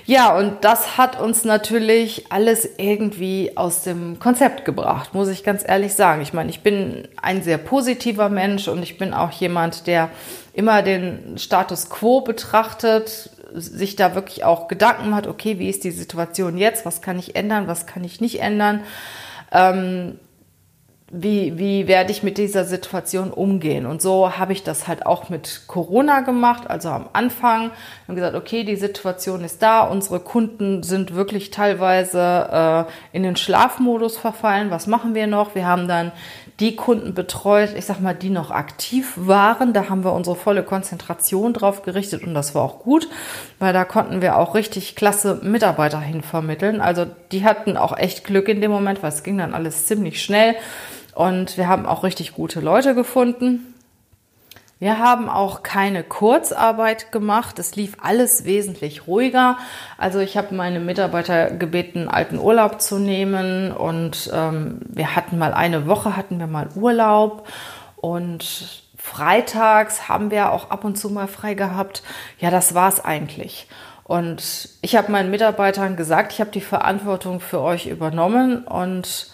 Ja, 0.05 0.37
und 0.37 0.63
das 0.63 0.97
hat 0.97 1.19
uns 1.19 1.43
natürlich 1.43 2.31
alles 2.31 2.69
irgendwie 2.77 3.57
aus 3.57 3.83
dem 3.83 4.19
Konzept 4.19 4.63
gebracht, 4.65 5.13
muss 5.13 5.27
ich 5.27 5.43
ganz 5.43 5.67
ehrlich 5.67 5.93
sagen. 5.93 6.21
Ich 6.21 6.33
meine, 6.33 6.49
ich 6.49 6.61
bin 6.61 7.07
ein 7.21 7.41
sehr 7.41 7.57
positiver 7.57 8.29
Mensch 8.29 8.67
und 8.67 8.83
ich 8.83 8.97
bin 8.97 9.13
auch 9.13 9.31
jemand, 9.31 9.87
der 9.87 10.09
immer 10.53 10.83
den 10.83 11.37
Status 11.37 11.89
quo 11.89 12.21
betrachtet, 12.21 13.31
sich 13.53 13.95
da 13.95 14.13
wirklich 14.13 14.43
auch 14.43 14.67
Gedanken 14.67 15.15
hat, 15.15 15.25
okay, 15.25 15.57
wie 15.57 15.69
ist 15.69 15.83
die 15.83 15.91
Situation 15.91 16.57
jetzt? 16.57 16.85
Was 16.85 17.01
kann 17.01 17.17
ich 17.17 17.35
ändern? 17.35 17.67
Was 17.67 17.87
kann 17.87 18.03
ich 18.03 18.21
nicht 18.21 18.41
ändern? 18.41 18.81
Ähm, 19.51 20.19
wie, 21.11 21.57
wie 21.57 21.87
werde 21.87 22.11
ich 22.11 22.21
mit 22.21 22.37
dieser 22.37 22.65
Situation 22.65 23.31
umgehen? 23.31 23.85
Und 23.85 24.01
so 24.01 24.37
habe 24.37 24.53
ich 24.53 24.63
das 24.63 24.87
halt 24.87 25.05
auch 25.05 25.29
mit 25.29 25.63
Corona 25.67 26.21
gemacht. 26.21 26.69
Also 26.69 26.89
am 26.89 27.09
Anfang 27.13 27.71
haben 28.07 28.15
gesagt, 28.15 28.35
okay, 28.35 28.63
die 28.63 28.75
Situation 28.75 29.43
ist 29.43 29.61
da. 29.63 29.81
Unsere 29.81 30.19
Kunden 30.19 30.83
sind 30.83 31.15
wirklich 31.15 31.49
teilweise 31.49 32.85
äh, 33.11 33.15
in 33.15 33.23
den 33.23 33.35
Schlafmodus 33.35 34.17
verfallen. 34.17 34.69
Was 34.69 34.85
machen 34.85 35.15
wir 35.15 35.25
noch? 35.25 35.55
Wir 35.55 35.65
haben 35.65 35.87
dann 35.87 36.11
die 36.59 36.75
Kunden 36.75 37.13
betreut, 37.13 37.73
ich 37.75 37.85
sag 37.85 38.01
mal, 38.01 38.13
die 38.13 38.29
noch 38.29 38.51
aktiv 38.51 39.13
waren. 39.15 39.73
Da 39.73 39.89
haben 39.89 40.03
wir 40.03 40.13
unsere 40.13 40.35
volle 40.35 40.63
Konzentration 40.63 41.53
drauf 41.53 41.83
gerichtet 41.83 42.23
und 42.23 42.33
das 42.33 42.53
war 42.53 42.63
auch 42.63 42.79
gut, 42.79 43.07
weil 43.59 43.73
da 43.73 43.85
konnten 43.85 44.21
wir 44.21 44.37
auch 44.37 44.55
richtig 44.55 44.95
klasse 44.95 45.39
Mitarbeiter 45.41 46.01
hin 46.01 46.21
vermitteln. 46.21 46.81
Also 46.81 47.05
die 47.31 47.45
hatten 47.45 47.77
auch 47.77 47.97
echt 47.97 48.25
Glück 48.25 48.49
in 48.49 48.61
dem 48.61 48.71
Moment, 48.71 49.01
weil 49.01 49.11
es 49.11 49.23
ging 49.23 49.37
dann 49.37 49.53
alles 49.53 49.85
ziemlich 49.85 50.21
schnell 50.21 50.55
und 51.19 51.57
wir 51.57 51.67
haben 51.67 51.85
auch 51.85 52.03
richtig 52.03 52.33
gute 52.33 52.61
Leute 52.61 52.95
gefunden. 52.95 53.75
Wir 54.79 54.99
haben 54.99 55.27
auch 55.27 55.63
keine 55.63 56.01
Kurzarbeit 56.01 57.11
gemacht. 57.11 57.59
Es 57.59 57.75
lief 57.75 57.97
alles 58.01 58.45
wesentlich 58.45 59.05
ruhiger. 59.05 59.57
Also 59.97 60.19
ich 60.19 60.37
habe 60.37 60.55
meine 60.55 60.79
Mitarbeiter 60.79 61.51
gebeten, 61.51 62.07
alten 62.07 62.39
Urlaub 62.39 62.79
zu 62.79 62.99
nehmen 62.99 63.73
und 63.73 64.31
ähm, 64.33 64.79
wir 64.87 65.17
hatten 65.17 65.37
mal 65.37 65.53
eine 65.53 65.87
Woche 65.87 66.15
hatten 66.15 66.39
wir 66.39 66.47
mal 66.47 66.69
Urlaub 66.73 67.49
und 67.97 68.81
freitags 68.95 70.07
haben 70.07 70.31
wir 70.31 70.53
auch 70.53 70.69
ab 70.69 70.85
und 70.85 70.97
zu 70.97 71.09
mal 71.09 71.27
frei 71.27 71.53
gehabt. 71.53 72.01
Ja, 72.39 72.49
das 72.49 72.75
war's 72.75 73.03
eigentlich. 73.03 73.67
Und 74.05 74.69
ich 74.81 74.95
habe 74.95 75.11
meinen 75.11 75.31
Mitarbeitern 75.31 75.97
gesagt, 75.97 76.31
ich 76.31 76.39
habe 76.39 76.51
die 76.51 76.61
Verantwortung 76.61 77.41
für 77.41 77.59
euch 77.59 77.87
übernommen 77.87 78.63
und 78.63 79.33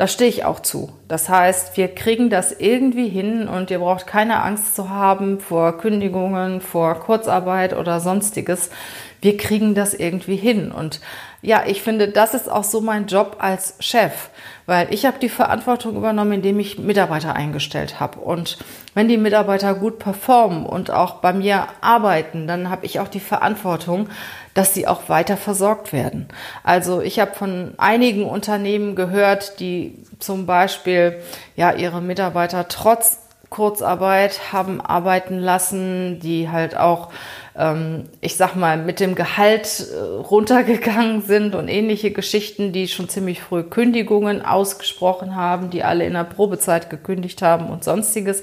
da 0.00 0.06
stehe 0.06 0.30
ich 0.30 0.46
auch 0.46 0.60
zu. 0.60 0.90
Das 1.08 1.28
heißt, 1.28 1.76
wir 1.76 1.94
kriegen 1.94 2.30
das 2.30 2.52
irgendwie 2.52 3.10
hin 3.10 3.46
und 3.48 3.70
ihr 3.70 3.80
braucht 3.80 4.06
keine 4.06 4.42
Angst 4.42 4.74
zu 4.74 4.88
haben 4.88 5.40
vor 5.40 5.76
Kündigungen, 5.76 6.62
vor 6.62 6.94
Kurzarbeit 6.94 7.76
oder 7.76 8.00
sonstiges. 8.00 8.70
Wir 9.20 9.36
kriegen 9.36 9.74
das 9.74 9.92
irgendwie 9.92 10.36
hin. 10.36 10.72
Und 10.72 11.02
ja, 11.42 11.62
ich 11.66 11.82
finde, 11.82 12.08
das 12.08 12.34
ist 12.34 12.50
auch 12.50 12.64
so 12.64 12.82
mein 12.82 13.06
Job 13.06 13.36
als 13.38 13.74
Chef, 13.80 14.28
weil 14.66 14.92
ich 14.92 15.06
habe 15.06 15.18
die 15.18 15.30
Verantwortung 15.30 15.96
übernommen, 15.96 16.32
indem 16.32 16.60
ich 16.60 16.78
Mitarbeiter 16.78 17.34
eingestellt 17.34 17.98
habe. 17.98 18.18
Und 18.18 18.58
wenn 18.94 19.08
die 19.08 19.16
Mitarbeiter 19.16 19.74
gut 19.74 19.98
performen 19.98 20.66
und 20.66 20.90
auch 20.90 21.14
bei 21.14 21.32
mir 21.32 21.66
arbeiten, 21.80 22.46
dann 22.46 22.68
habe 22.68 22.84
ich 22.84 23.00
auch 23.00 23.08
die 23.08 23.20
Verantwortung, 23.20 24.08
dass 24.52 24.74
sie 24.74 24.86
auch 24.86 25.08
weiter 25.08 25.38
versorgt 25.38 25.94
werden. 25.94 26.28
Also 26.62 27.00
ich 27.00 27.20
habe 27.20 27.34
von 27.34 27.72
einigen 27.78 28.24
Unternehmen 28.24 28.94
gehört, 28.94 29.60
die 29.60 29.96
zum 30.18 30.44
Beispiel 30.44 31.22
ja 31.56 31.72
ihre 31.72 32.02
Mitarbeiter 32.02 32.68
trotz 32.68 33.18
Kurzarbeit 33.48 34.52
haben 34.52 34.80
arbeiten 34.80 35.38
lassen, 35.38 36.20
die 36.20 36.48
halt 36.48 36.76
auch 36.76 37.08
ich 38.20 38.36
sag 38.36 38.54
mal, 38.54 38.78
mit 38.78 39.00
dem 39.00 39.14
Gehalt 39.14 39.86
äh, 39.92 39.98
runtergegangen 39.98 41.22
sind 41.22 41.54
und 41.54 41.68
ähnliche 41.68 42.10
Geschichten, 42.10 42.72
die 42.72 42.88
schon 42.88 43.08
ziemlich 43.08 43.42
früh 43.42 43.62
Kündigungen 43.62 44.42
ausgesprochen 44.42 45.36
haben, 45.36 45.68
die 45.70 45.84
alle 45.84 46.06
in 46.06 46.14
der 46.14 46.24
Probezeit 46.24 46.88
gekündigt 46.88 47.42
haben 47.42 47.68
und 47.68 47.84
sonstiges. 47.84 48.42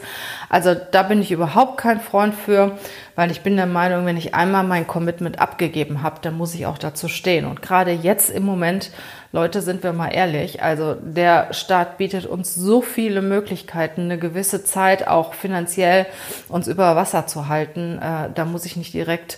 Also 0.49 0.73
da 0.73 1.03
bin 1.03 1.21
ich 1.21 1.31
überhaupt 1.31 1.77
kein 1.77 1.99
Freund 1.99 2.33
für, 2.33 2.77
weil 3.15 3.31
ich 3.31 3.41
bin 3.41 3.57
der 3.57 3.65
Meinung, 3.65 4.05
wenn 4.05 4.17
ich 4.17 4.33
einmal 4.33 4.63
mein 4.63 4.87
Commitment 4.87 5.39
abgegeben 5.39 6.03
habe, 6.03 6.17
dann 6.21 6.37
muss 6.37 6.55
ich 6.55 6.65
auch 6.65 6.77
dazu 6.77 7.07
stehen. 7.07 7.45
Und 7.45 7.61
gerade 7.61 7.91
jetzt 7.91 8.29
im 8.29 8.43
Moment 8.43 8.91
Leute, 9.33 9.61
sind 9.61 9.83
wir 9.83 9.91
mal 9.91 10.09
ehrlich, 10.09 10.63
also 10.63 10.95
der 10.95 11.53
Staat 11.53 11.97
bietet 11.97 12.25
uns 12.25 12.55
so 12.55 12.81
viele 12.81 13.21
Möglichkeiten, 13.21 14.01
eine 14.01 14.17
gewisse 14.17 14.63
Zeit 14.63 15.07
auch 15.07 15.33
finanziell 15.33 16.05
uns 16.47 16.67
über 16.67 16.95
Wasser 16.95 17.27
zu 17.27 17.49
halten. 17.49 17.99
Äh, 18.01 18.29
da 18.33 18.45
muss 18.45 18.65
ich 18.65 18.77
nicht 18.77 18.93
direkt 18.93 19.37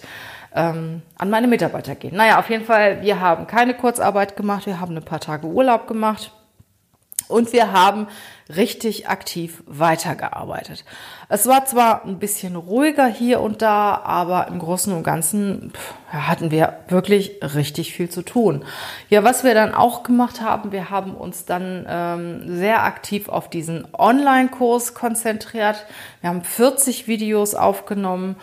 ähm, 0.53 1.01
an 1.17 1.29
meine 1.29 1.47
Mitarbeiter 1.47 1.95
gehen. 1.95 2.15
Naja, 2.15 2.39
auf 2.39 2.49
jeden 2.49 2.65
Fall, 2.65 3.01
wir 3.01 3.19
haben 3.19 3.47
keine 3.47 3.73
Kurzarbeit 3.73 4.35
gemacht, 4.35 4.67
wir 4.67 4.79
haben 4.79 4.95
ein 4.95 5.03
paar 5.03 5.19
Tage 5.19 5.47
Urlaub 5.47 5.87
gemacht. 5.87 6.31
Und 7.29 7.53
wir 7.53 7.71
haben 7.71 8.07
richtig 8.55 9.07
aktiv 9.07 9.63
weitergearbeitet. 9.67 10.83
Es 11.29 11.45
war 11.45 11.65
zwar 11.65 12.03
ein 12.05 12.17
bisschen 12.17 12.55
ruhiger 12.55 13.05
hier 13.05 13.39
und 13.39 13.61
da, 13.61 14.01
aber 14.03 14.47
im 14.47 14.57
Großen 14.57 14.91
und 14.91 15.03
Ganzen 15.03 15.71
hatten 16.11 16.49
wir 16.49 16.79
wirklich 16.87 17.39
richtig 17.41 17.93
viel 17.93 18.09
zu 18.09 18.23
tun. 18.23 18.65
Ja, 19.09 19.23
was 19.23 19.43
wir 19.43 19.53
dann 19.53 19.75
auch 19.75 20.01
gemacht 20.01 20.41
haben, 20.41 20.71
wir 20.71 20.89
haben 20.89 21.13
uns 21.13 21.45
dann 21.45 21.85
ähm, 21.87 22.57
sehr 22.57 22.83
aktiv 22.83 23.29
auf 23.29 23.47
diesen 23.47 23.87
Online-Kurs 23.93 24.95
konzentriert. 24.95 25.85
Wir 26.21 26.31
haben 26.31 26.43
40 26.43 27.07
Videos 27.07 27.53
aufgenommen 27.53 28.37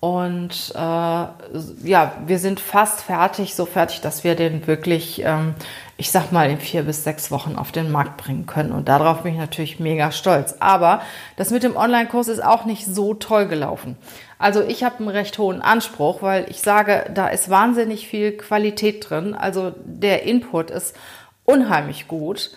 und 0.00 0.72
äh, 0.74 0.78
ja, 0.78 2.12
wir 2.24 2.38
sind 2.38 2.58
fast 2.58 3.02
fertig, 3.02 3.54
so 3.54 3.66
fertig, 3.66 4.00
dass 4.00 4.24
wir 4.24 4.34
den 4.34 4.66
wirklich, 4.66 5.22
ähm, 5.22 5.54
ich 6.00 6.10
sag 6.10 6.32
mal, 6.32 6.48
in 6.48 6.58
vier 6.58 6.84
bis 6.84 7.04
sechs 7.04 7.30
Wochen 7.30 7.56
auf 7.56 7.72
den 7.72 7.92
Markt 7.92 8.16
bringen 8.16 8.46
können. 8.46 8.72
Und 8.72 8.88
darauf 8.88 9.22
bin 9.22 9.34
ich 9.34 9.38
natürlich 9.38 9.80
mega 9.80 10.12
stolz. 10.12 10.54
Aber 10.58 11.02
das 11.36 11.50
mit 11.50 11.62
dem 11.62 11.76
Online-Kurs 11.76 12.28
ist 12.28 12.42
auch 12.42 12.64
nicht 12.64 12.86
so 12.86 13.12
toll 13.12 13.46
gelaufen. 13.48 13.98
Also 14.38 14.62
ich 14.62 14.82
habe 14.82 15.00
einen 15.00 15.08
recht 15.08 15.36
hohen 15.36 15.60
Anspruch, 15.60 16.22
weil 16.22 16.46
ich 16.48 16.62
sage, 16.62 17.04
da 17.12 17.28
ist 17.28 17.50
wahnsinnig 17.50 18.08
viel 18.08 18.32
Qualität 18.32 19.10
drin. 19.10 19.34
Also 19.34 19.74
der 19.84 20.22
Input 20.22 20.70
ist 20.70 20.96
unheimlich 21.44 22.08
gut. 22.08 22.50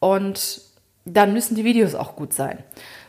Und 0.00 0.60
dann 1.04 1.32
müssen 1.32 1.54
die 1.54 1.64
Videos 1.64 1.94
auch 1.94 2.16
gut 2.16 2.32
sein. 2.32 2.58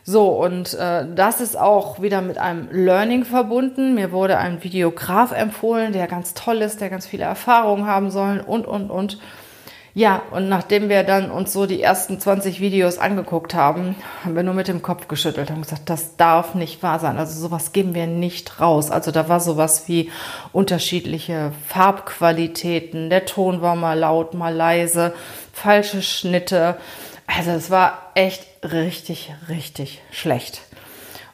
So, 0.03 0.27
und 0.29 0.75
äh, 0.75 1.07
das 1.15 1.41
ist 1.41 1.57
auch 1.57 2.03
wieder 2.03 2.21
mit 2.21 2.37
einem 2.37 2.69
Learning 2.71 3.25
verbunden. 3.25 3.95
Mir 3.95 4.11
wurde 4.11 4.37
ein 4.37 4.63
Videograf 4.63 5.31
empfohlen, 5.31 5.91
der 5.91 6.05
ganz 6.05 6.35
toll 6.35 6.61
ist, 6.61 6.81
der 6.81 6.91
ganz 6.91 7.07
viele 7.07 7.23
Erfahrungen 7.23 7.87
haben 7.87 8.11
soll 8.11 8.43
und, 8.45 8.67
und, 8.67 8.91
und. 8.91 9.17
Ja, 9.93 10.21
und 10.31 10.47
nachdem 10.47 10.87
wir 10.87 11.03
dann 11.03 11.29
uns 11.29 11.51
so 11.51 11.65
die 11.65 11.81
ersten 11.81 12.17
20 12.17 12.61
Videos 12.61 12.97
angeguckt 12.97 13.53
haben, 13.53 13.95
haben 14.23 14.35
wir 14.37 14.43
nur 14.43 14.53
mit 14.53 14.69
dem 14.69 14.81
Kopf 14.81 15.09
geschüttelt 15.09 15.49
und 15.49 15.63
gesagt, 15.63 15.89
das 15.89 16.15
darf 16.15 16.55
nicht 16.55 16.81
wahr 16.81 16.99
sein. 16.99 17.17
Also 17.17 17.37
sowas 17.37 17.73
geben 17.73 17.93
wir 17.93 18.07
nicht 18.07 18.61
raus. 18.61 18.89
Also 18.89 19.11
da 19.11 19.27
war 19.27 19.41
sowas 19.41 19.89
wie 19.89 20.09
unterschiedliche 20.53 21.51
Farbqualitäten, 21.67 23.09
der 23.09 23.25
Ton 23.25 23.61
war 23.61 23.75
mal 23.75 23.99
laut, 23.99 24.33
mal 24.33 24.53
leise, 24.53 25.13
falsche 25.51 26.01
Schnitte. 26.01 26.77
Also 27.27 27.51
es 27.51 27.69
war 27.69 28.11
echt 28.15 28.45
richtig, 28.63 29.33
richtig 29.49 30.01
schlecht. 30.09 30.61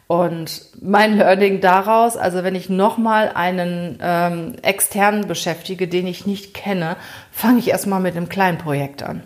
Und 0.08 0.62
mein 0.82 1.18
Learning 1.18 1.60
daraus, 1.60 2.16
also 2.16 2.44
wenn 2.46 2.56
ich 2.56 2.70
nochmal 2.70 3.30
einen 3.36 4.00
ähm, 4.02 4.56
externen 4.62 5.28
beschäftige, 5.28 5.90
den 5.90 6.08
ich 6.08 6.26
nicht 6.26 6.54
kenne, 6.54 6.96
fange 7.30 7.60
ich 7.60 7.70
erstmal 7.70 8.00
mit 8.00 8.16
einem 8.16 8.30
kleinen 8.30 8.58
Projekt 8.58 9.04
an. 9.04 9.24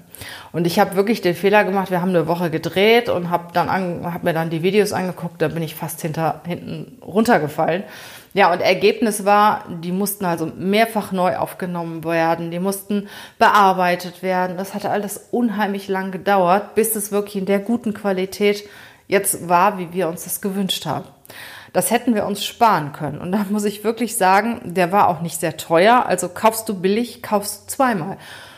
Und 0.52 0.66
ich 0.66 0.80
habe 0.80 0.96
wirklich 0.96 1.22
den 1.22 1.36
Fehler 1.36 1.64
gemacht, 1.66 1.92
wir 1.92 2.02
haben 2.02 2.10
eine 2.10 2.28
Woche 2.28 2.50
gedreht 2.50 3.10
und 3.10 3.30
habe 3.30 3.54
hab 3.54 4.24
mir 4.24 4.34
dann 4.34 4.50
die 4.50 4.64
Videos 4.64 4.92
angeguckt, 4.92 5.40
da 5.40 5.50
bin 5.50 5.62
ich 5.62 5.76
fast 5.76 6.02
hinter, 6.02 6.42
hinten 6.48 6.98
runtergefallen. 7.04 7.84
Ja, 8.34 8.52
und 8.52 8.62
Ergebnis 8.62 9.26
war, 9.26 9.66
die 9.84 9.92
mussten 9.92 10.26
also 10.26 10.46
mehrfach 10.58 11.12
neu 11.12 11.36
aufgenommen 11.36 12.04
werden, 12.04 12.50
die 12.50 12.60
mussten 12.60 13.08
bearbeitet 13.38 14.24
werden. 14.24 14.58
Das 14.58 14.74
hatte 14.74 14.90
alles 14.90 15.28
unheimlich 15.32 15.90
lang 15.90 16.12
gedauert, 16.12 16.74
bis 16.74 16.96
es 16.96 17.12
wirklich 17.12 17.36
in 17.36 17.46
der 17.46 17.60
guten 17.60 17.94
Qualität 17.94 18.64
jetzt 19.12 19.50
war, 19.50 19.78
wie 19.78 19.92
wir 19.92 20.08
uns 20.08 20.24
das 20.24 20.42
gewünscht 20.42 20.86
haben. 20.86 21.06
Das 21.74 21.92
hätten 21.92 22.16
wir 22.16 22.26
uns 22.26 22.44
sparen 22.44 22.94
können. 22.94 23.20
Und 23.20 23.32
da 23.32 23.46
muss 23.50 23.66
ich 23.66 23.84
wirklich 23.84 24.18
sagen, 24.18 24.62
der 24.64 24.92
war 24.92 25.08
auch 25.08 25.22
nicht 25.22 25.40
sehr 25.40 25.58
teuer. 25.58 26.06
Also 26.06 26.30
kaufst 26.30 26.68
du 26.68 26.74
billig, 26.74 27.22
kaufst 27.22 27.64
du 27.64 27.76
zweimal. 27.76 28.18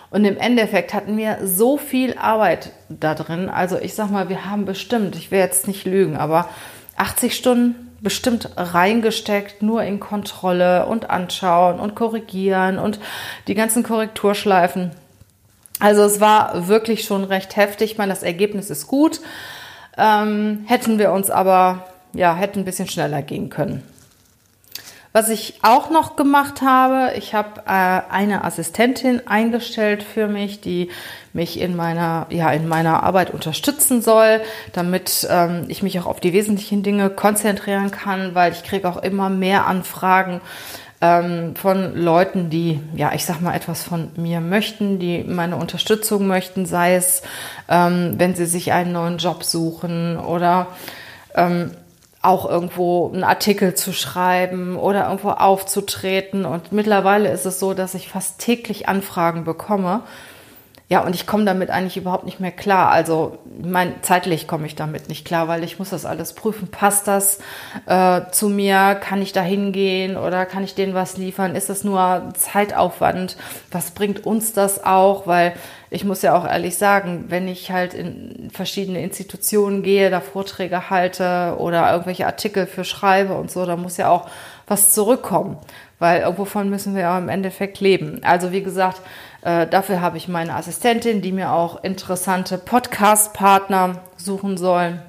Und 0.09 0.25
im 0.25 0.37
Endeffekt 0.37 0.93
hatten 0.93 1.17
wir 1.17 1.39
so 1.43 1.77
viel 1.77 2.17
Arbeit 2.17 2.71
da 2.87 3.15
drin. 3.15 3.49
Also 3.49 3.79
ich 3.79 3.95
sag 3.95 4.11
mal, 4.11 4.29
wir 4.29 4.45
haben 4.45 4.65
bestimmt, 4.65 5.15
ich 5.15 5.31
will 5.31 5.39
jetzt 5.39 5.67
nicht 5.67 5.85
lügen, 5.85 6.17
aber 6.17 6.49
80 6.97 7.35
Stunden 7.35 7.91
bestimmt 7.99 8.49
reingesteckt, 8.55 9.63
nur 9.63 9.81
in 9.81 9.99
Kontrolle 9.99 10.85
und 10.85 11.09
anschauen 11.09 11.79
und 11.79 11.95
korrigieren 11.95 12.77
und 12.77 12.99
die 13.47 13.55
ganzen 13.55 13.81
Korrekturschleifen. 13.81 14.91
Also 15.79 16.03
es 16.03 16.19
war 16.19 16.67
wirklich 16.67 17.05
schon 17.05 17.23
recht 17.23 17.55
heftig. 17.55 17.93
Ich 17.93 17.97
meine, 17.97 18.13
das 18.13 18.21
Ergebnis 18.21 18.69
ist 18.69 18.87
gut. 18.87 19.19
Ähm, 19.97 20.65
hätten 20.67 20.97
wir 20.99 21.11
uns 21.11 21.29
aber, 21.29 21.87
ja, 22.13 22.35
hätten 22.35 22.59
ein 22.59 22.65
bisschen 22.65 22.87
schneller 22.87 23.21
gehen 23.21 23.49
können. 23.49 23.83
Was 25.15 25.29
ich 25.29 25.59
auch 25.61 25.91
noch 25.91 26.15
gemacht 26.15 26.63
habe, 26.63 27.15
ich 27.15 27.35
habe 27.35 27.61
äh, 27.67 28.01
eine 28.11 28.43
Assistentin 28.43 29.21
eingestellt 29.27 30.01
für 30.01 30.27
mich, 30.27 30.59
die 30.59 30.89
mich 31.33 31.59
in 31.59 31.75
meiner, 31.75 32.25
ja, 32.31 32.51
in 32.51 32.67
meiner 32.67 33.03
Arbeit 33.03 33.29
unterstützen 33.29 34.01
soll, 34.01 34.41
damit 34.71 35.27
ähm, 35.29 35.65
ich 35.67 35.83
mich 35.83 35.99
auch 35.99 36.07
auf 36.07 36.19
die 36.19 36.33
wesentlichen 36.33 36.81
Dinge 36.81 37.11
konzentrieren 37.11 37.91
kann, 37.91 38.33
weil 38.33 38.53
ich 38.53 38.63
kriege 38.63 38.89
auch 38.89 38.97
immer 38.97 39.29
mehr 39.29 39.67
Anfragen 39.67 40.41
ähm, 41.03 41.53
von 41.57 41.97
Leuten, 41.97 42.49
die, 42.49 42.79
ja, 42.95 43.11
ich 43.13 43.25
sag 43.25 43.41
mal, 43.41 43.53
etwas 43.53 43.83
von 43.83 44.07
mir 44.15 44.39
möchten, 44.39 44.99
die 44.99 45.25
meine 45.25 45.57
Unterstützung 45.57 46.27
möchten, 46.27 46.65
sei 46.65 46.95
es, 46.95 47.23
ähm, 47.67 48.13
wenn 48.17 48.35
sie 48.35 48.45
sich 48.45 48.71
einen 48.71 48.93
neuen 48.93 49.17
Job 49.17 49.43
suchen 49.43 50.17
oder 50.17 50.67
ähm, 51.35 51.71
auch 52.21 52.49
irgendwo 52.49 53.11
einen 53.11 53.25
Artikel 53.25 53.75
zu 53.75 53.91
schreiben 53.91 54.77
oder 54.77 55.07
irgendwo 55.07 55.31
aufzutreten. 55.31 56.45
Und 56.45 56.71
mittlerweile 56.71 57.29
ist 57.33 57.45
es 57.45 57.59
so, 57.59 57.73
dass 57.73 57.95
ich 57.95 58.07
fast 58.07 58.39
täglich 58.39 58.87
Anfragen 58.87 59.43
bekomme. 59.43 60.03
Ja, 60.93 61.01
und 61.03 61.15
ich 61.15 61.25
komme 61.25 61.43
damit 61.43 61.71
eigentlich 61.71 61.97
überhaupt 61.97 62.23
nicht 62.23 62.39
mehr 62.39 62.51
klar. 62.51 62.91
Also 62.91 63.39
mein, 63.59 63.95
zeitlich 64.03 64.47
komme 64.47 64.67
ich 64.67 64.75
damit 64.75 65.09
nicht 65.09 65.25
klar, 65.25 65.47
weil 65.47 65.63
ich 65.63 65.79
muss 65.79 65.89
das 65.89 66.05
alles 66.05 66.33
prüfen. 66.33 66.67
Passt 66.67 67.07
das 67.07 67.39
äh, 67.87 68.21
zu 68.29 68.47
mir? 68.47 68.93
Kann 69.01 69.19
ich 69.19 69.33
da 69.33 69.41
hingehen 69.41 70.17
oder 70.17 70.45
kann 70.45 70.63
ich 70.63 70.75
denen 70.75 70.93
was 70.93 71.17
liefern? 71.17 71.55
Ist 71.55 71.71
das 71.71 71.83
nur 71.83 72.29
Zeitaufwand? 72.35 73.37
Was 73.71 73.89
bringt 73.89 74.23
uns 74.23 74.53
das 74.53 74.83
auch? 74.83 75.25
Weil 75.25 75.53
ich 75.89 76.05
muss 76.05 76.21
ja 76.21 76.37
auch 76.37 76.45
ehrlich 76.45 76.77
sagen, 76.77 77.25
wenn 77.29 77.47
ich 77.47 77.71
halt 77.71 77.95
in 77.95 78.51
verschiedene 78.53 79.01
Institutionen 79.01 79.81
gehe, 79.81 80.11
da 80.11 80.21
Vorträge 80.21 80.91
halte 80.91 81.55
oder 81.57 81.91
irgendwelche 81.91 82.27
Artikel 82.27 82.67
für 82.67 82.83
schreibe 82.83 83.33
und 83.33 83.49
so, 83.49 83.65
da 83.65 83.77
muss 83.77 83.97
ja 83.97 84.09
auch 84.09 84.29
was 84.67 84.91
zurückkommen, 84.91 85.57
weil 85.97 86.21
irgendwovon 86.21 86.69
müssen 86.69 86.93
wir 86.93 87.01
ja 87.01 87.17
im 87.17 87.29
Endeffekt 87.29 87.79
leben. 87.79 88.21
Also 88.23 88.51
wie 88.51 88.61
gesagt, 88.61 89.01
äh, 89.43 89.67
dafür 89.67 90.01
habe 90.01 90.17
ich 90.17 90.27
meine 90.27 90.55
Assistentin, 90.55 91.21
die 91.21 91.31
mir 91.31 91.51
auch 91.51 91.83
interessante 91.83 92.57
Podcast-Partner 92.57 93.99
suchen 94.17 94.57
sollen 94.57 95.01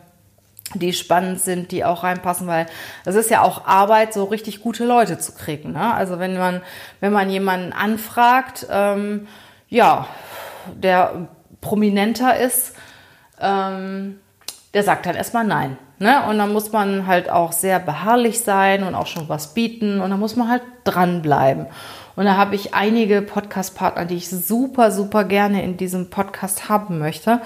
die 0.75 0.93
spannend 0.93 1.41
sind, 1.41 1.71
die 1.71 1.85
auch 1.85 2.03
reinpassen, 2.03 2.47
weil 2.47 2.67
es 3.05 3.15
ist 3.15 3.31
ja 3.31 3.43
auch 3.43 3.67
Arbeit, 3.67 4.13
so 4.13 4.25
richtig 4.25 4.63
gute 4.63 4.85
Leute 4.85 5.19
zu 5.19 5.33
kriegen. 5.33 5.73
Ne? 5.73 5.95
Also 5.95 6.19
wenn 6.19 6.37
man, 6.37 6.63
wenn 7.01 7.13
man 7.13 7.31
jemanden 7.31 7.73
anfragt, 7.73 8.67
ähm, 8.71 9.27
ja, 9.69 10.07
der 10.75 11.29
prominenter 11.61 12.39
ist, 12.39 12.75
ähm, 13.41 14.19
der 14.73 14.83
sagt 14.83 15.07
dann 15.07 15.15
erstmal 15.15 15.45
nein. 15.45 15.79
Ne? 15.99 16.25
Und 16.29 16.39
dann 16.39 16.53
muss 16.53 16.73
man 16.73 17.07
halt 17.07 17.31
auch 17.31 17.53
sehr 17.53 17.79
beharrlich 17.79 18.41
sein 18.41 18.83
und 18.83 18.95
auch 18.95 19.07
schon 19.07 19.29
was 19.29 19.55
bieten 19.55 20.01
und 20.01 20.11
dann 20.11 20.19
muss 20.19 20.37
man 20.37 20.49
halt 20.49 20.63
dranbleiben. 20.85 21.67
Und 22.17 22.27
da 22.27 22.37
habe 22.37 22.55
ich 22.55 22.75
einige 22.75 23.23
Podcast-Partner, 23.23 24.05
die 24.05 24.17
ich 24.17 24.29
super, 24.29 24.93
super 24.93 25.25
gerne 25.25 25.65
in 25.65 25.77
diesem 25.77 26.11
Podcast 26.11 26.69
haben 26.69 26.99
möchte. 26.99 27.41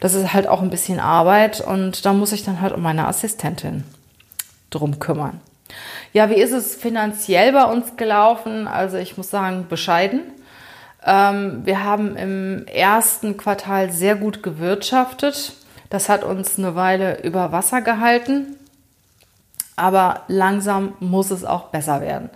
Das 0.00 0.14
ist 0.14 0.32
halt 0.32 0.46
auch 0.46 0.60
ein 0.60 0.70
bisschen 0.70 1.00
Arbeit 1.00 1.60
und 1.60 2.04
da 2.04 2.12
muss 2.12 2.32
ich 2.32 2.44
dann 2.44 2.60
halt 2.60 2.74
um 2.74 2.82
meine 2.82 3.08
Assistentin 3.08 3.84
drum 4.68 4.98
kümmern. 4.98 5.40
Ja, 6.12 6.28
wie 6.28 6.34
ist 6.34 6.52
es 6.52 6.74
finanziell 6.74 7.52
bei 7.52 7.64
uns 7.64 7.96
gelaufen? 7.96 8.66
Also 8.66 8.96
ich 8.96 9.16
muss 9.16 9.30
sagen, 9.30 9.66
bescheiden. 9.68 10.22
Ähm, 11.04 11.62
wir 11.64 11.84
haben 11.84 12.16
im 12.16 12.66
ersten 12.66 13.36
Quartal 13.36 13.90
sehr 13.90 14.16
gut 14.16 14.42
gewirtschaftet. 14.42 15.54
Das 15.88 16.08
hat 16.08 16.24
uns 16.24 16.58
eine 16.58 16.74
Weile 16.74 17.22
über 17.22 17.52
Wasser 17.52 17.80
gehalten. 17.80 18.56
Aber 19.76 20.22
langsam 20.28 20.94
muss 21.00 21.30
es 21.30 21.44
auch 21.44 21.68
besser 21.68 22.00
werden. 22.00 22.28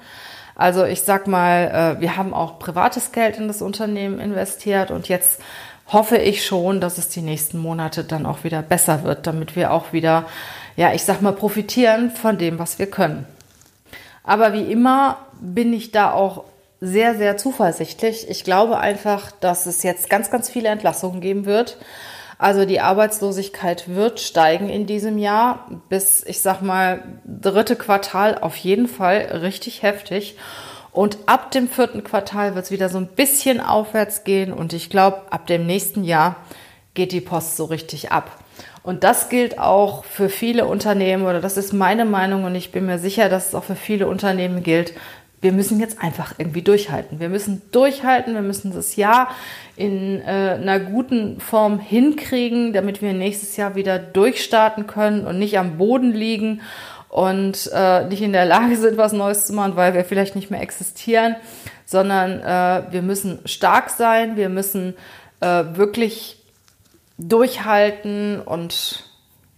Also 0.54 0.84
ich 0.84 1.02
sag 1.02 1.26
mal, 1.26 1.96
äh, 1.96 2.00
wir 2.00 2.16
haben 2.16 2.32
auch 2.32 2.58
privates 2.58 3.12
Geld 3.12 3.38
in 3.38 3.48
das 3.48 3.62
Unternehmen 3.62 4.20
investiert 4.20 4.90
und 4.90 5.08
jetzt 5.08 5.40
hoffe 5.92 6.16
ich 6.16 6.44
schon, 6.44 6.80
dass 6.80 6.98
es 6.98 7.08
die 7.08 7.20
nächsten 7.20 7.58
Monate 7.58 8.04
dann 8.04 8.26
auch 8.26 8.44
wieder 8.44 8.62
besser 8.62 9.02
wird, 9.02 9.26
damit 9.26 9.56
wir 9.56 9.72
auch 9.72 9.92
wieder, 9.92 10.26
ja, 10.76 10.92
ich 10.92 11.02
sag 11.02 11.20
mal, 11.20 11.32
profitieren 11.32 12.10
von 12.10 12.38
dem, 12.38 12.58
was 12.58 12.78
wir 12.78 12.86
können. 12.86 13.26
Aber 14.22 14.52
wie 14.54 14.72
immer 14.72 15.18
bin 15.40 15.72
ich 15.72 15.90
da 15.90 16.12
auch 16.12 16.44
sehr, 16.80 17.14
sehr 17.14 17.36
zuversichtlich. 17.36 18.28
Ich 18.28 18.44
glaube 18.44 18.78
einfach, 18.78 19.30
dass 19.32 19.66
es 19.66 19.82
jetzt 19.82 20.08
ganz, 20.08 20.30
ganz 20.30 20.48
viele 20.48 20.68
Entlassungen 20.68 21.20
geben 21.20 21.44
wird. 21.44 21.78
Also 22.38 22.64
die 22.64 22.80
Arbeitslosigkeit 22.80 23.94
wird 23.94 24.20
steigen 24.20 24.68
in 24.68 24.86
diesem 24.86 25.18
Jahr 25.18 25.70
bis, 25.88 26.24
ich 26.24 26.40
sag 26.40 26.62
mal, 26.62 27.20
dritte 27.24 27.76
Quartal 27.76 28.38
auf 28.38 28.56
jeden 28.56 28.88
Fall 28.88 29.38
richtig 29.42 29.82
heftig. 29.82 30.36
Und 30.92 31.18
ab 31.26 31.50
dem 31.50 31.68
vierten 31.68 32.04
Quartal 32.04 32.54
wird 32.54 32.66
es 32.66 32.70
wieder 32.70 32.88
so 32.88 32.98
ein 32.98 33.08
bisschen 33.08 33.60
aufwärts 33.60 34.24
gehen. 34.24 34.52
Und 34.52 34.72
ich 34.72 34.90
glaube, 34.90 35.22
ab 35.30 35.46
dem 35.46 35.66
nächsten 35.66 36.04
Jahr 36.04 36.36
geht 36.94 37.12
die 37.12 37.20
Post 37.20 37.56
so 37.56 37.64
richtig 37.64 38.12
ab. 38.12 38.30
Und 38.84 39.02
das 39.02 39.28
gilt 39.28 39.58
auch 39.58 40.04
für 40.04 40.28
viele 40.28 40.66
Unternehmen 40.66 41.24
oder 41.24 41.40
das 41.40 41.56
ist 41.56 41.72
meine 41.72 42.04
Meinung 42.04 42.44
und 42.44 42.54
ich 42.54 42.70
bin 42.70 42.84
mir 42.84 42.98
sicher, 42.98 43.30
dass 43.30 43.48
es 43.48 43.54
auch 43.54 43.64
für 43.64 43.76
viele 43.76 44.06
Unternehmen 44.06 44.62
gilt. 44.62 44.92
Wir 45.44 45.52
müssen 45.52 45.78
jetzt 45.78 46.02
einfach 46.02 46.36
irgendwie 46.38 46.62
durchhalten. 46.62 47.20
Wir 47.20 47.28
müssen 47.28 47.60
durchhalten, 47.70 48.32
wir 48.32 48.40
müssen 48.40 48.72
das 48.72 48.96
Jahr 48.96 49.28
in 49.76 50.22
äh, 50.22 50.56
einer 50.58 50.80
guten 50.80 51.38
Form 51.38 51.78
hinkriegen, 51.78 52.72
damit 52.72 53.02
wir 53.02 53.12
nächstes 53.12 53.58
Jahr 53.58 53.74
wieder 53.74 53.98
durchstarten 53.98 54.86
können 54.86 55.26
und 55.26 55.38
nicht 55.38 55.58
am 55.58 55.76
Boden 55.76 56.12
liegen 56.12 56.62
und 57.10 57.70
äh, 57.74 58.06
nicht 58.06 58.22
in 58.22 58.32
der 58.32 58.46
Lage 58.46 58.74
sind, 58.78 58.96
was 58.96 59.12
Neues 59.12 59.46
zu 59.46 59.52
machen, 59.52 59.76
weil 59.76 59.92
wir 59.92 60.06
vielleicht 60.06 60.34
nicht 60.34 60.50
mehr 60.50 60.62
existieren, 60.62 61.36
sondern 61.84 62.40
äh, 62.40 62.90
wir 62.90 63.02
müssen 63.02 63.40
stark 63.44 63.90
sein, 63.90 64.36
wir 64.36 64.48
müssen 64.48 64.94
äh, 65.40 65.64
wirklich 65.74 66.38
durchhalten 67.18 68.40
und 68.40 69.04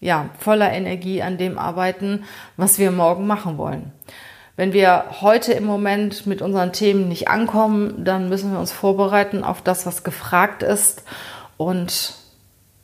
ja, 0.00 0.30
voller 0.40 0.72
Energie 0.72 1.22
an 1.22 1.38
dem 1.38 1.58
arbeiten, 1.58 2.24
was 2.56 2.80
wir 2.80 2.90
morgen 2.90 3.28
machen 3.28 3.56
wollen. 3.56 3.92
Wenn 4.56 4.72
wir 4.72 5.04
heute 5.20 5.52
im 5.52 5.64
Moment 5.64 6.26
mit 6.26 6.40
unseren 6.40 6.72
Themen 6.72 7.08
nicht 7.08 7.28
ankommen, 7.28 8.04
dann 8.04 8.30
müssen 8.30 8.52
wir 8.52 8.58
uns 8.58 8.72
vorbereiten 8.72 9.44
auf 9.44 9.60
das, 9.60 9.84
was 9.84 10.02
gefragt 10.02 10.62
ist 10.62 11.04
und 11.58 12.14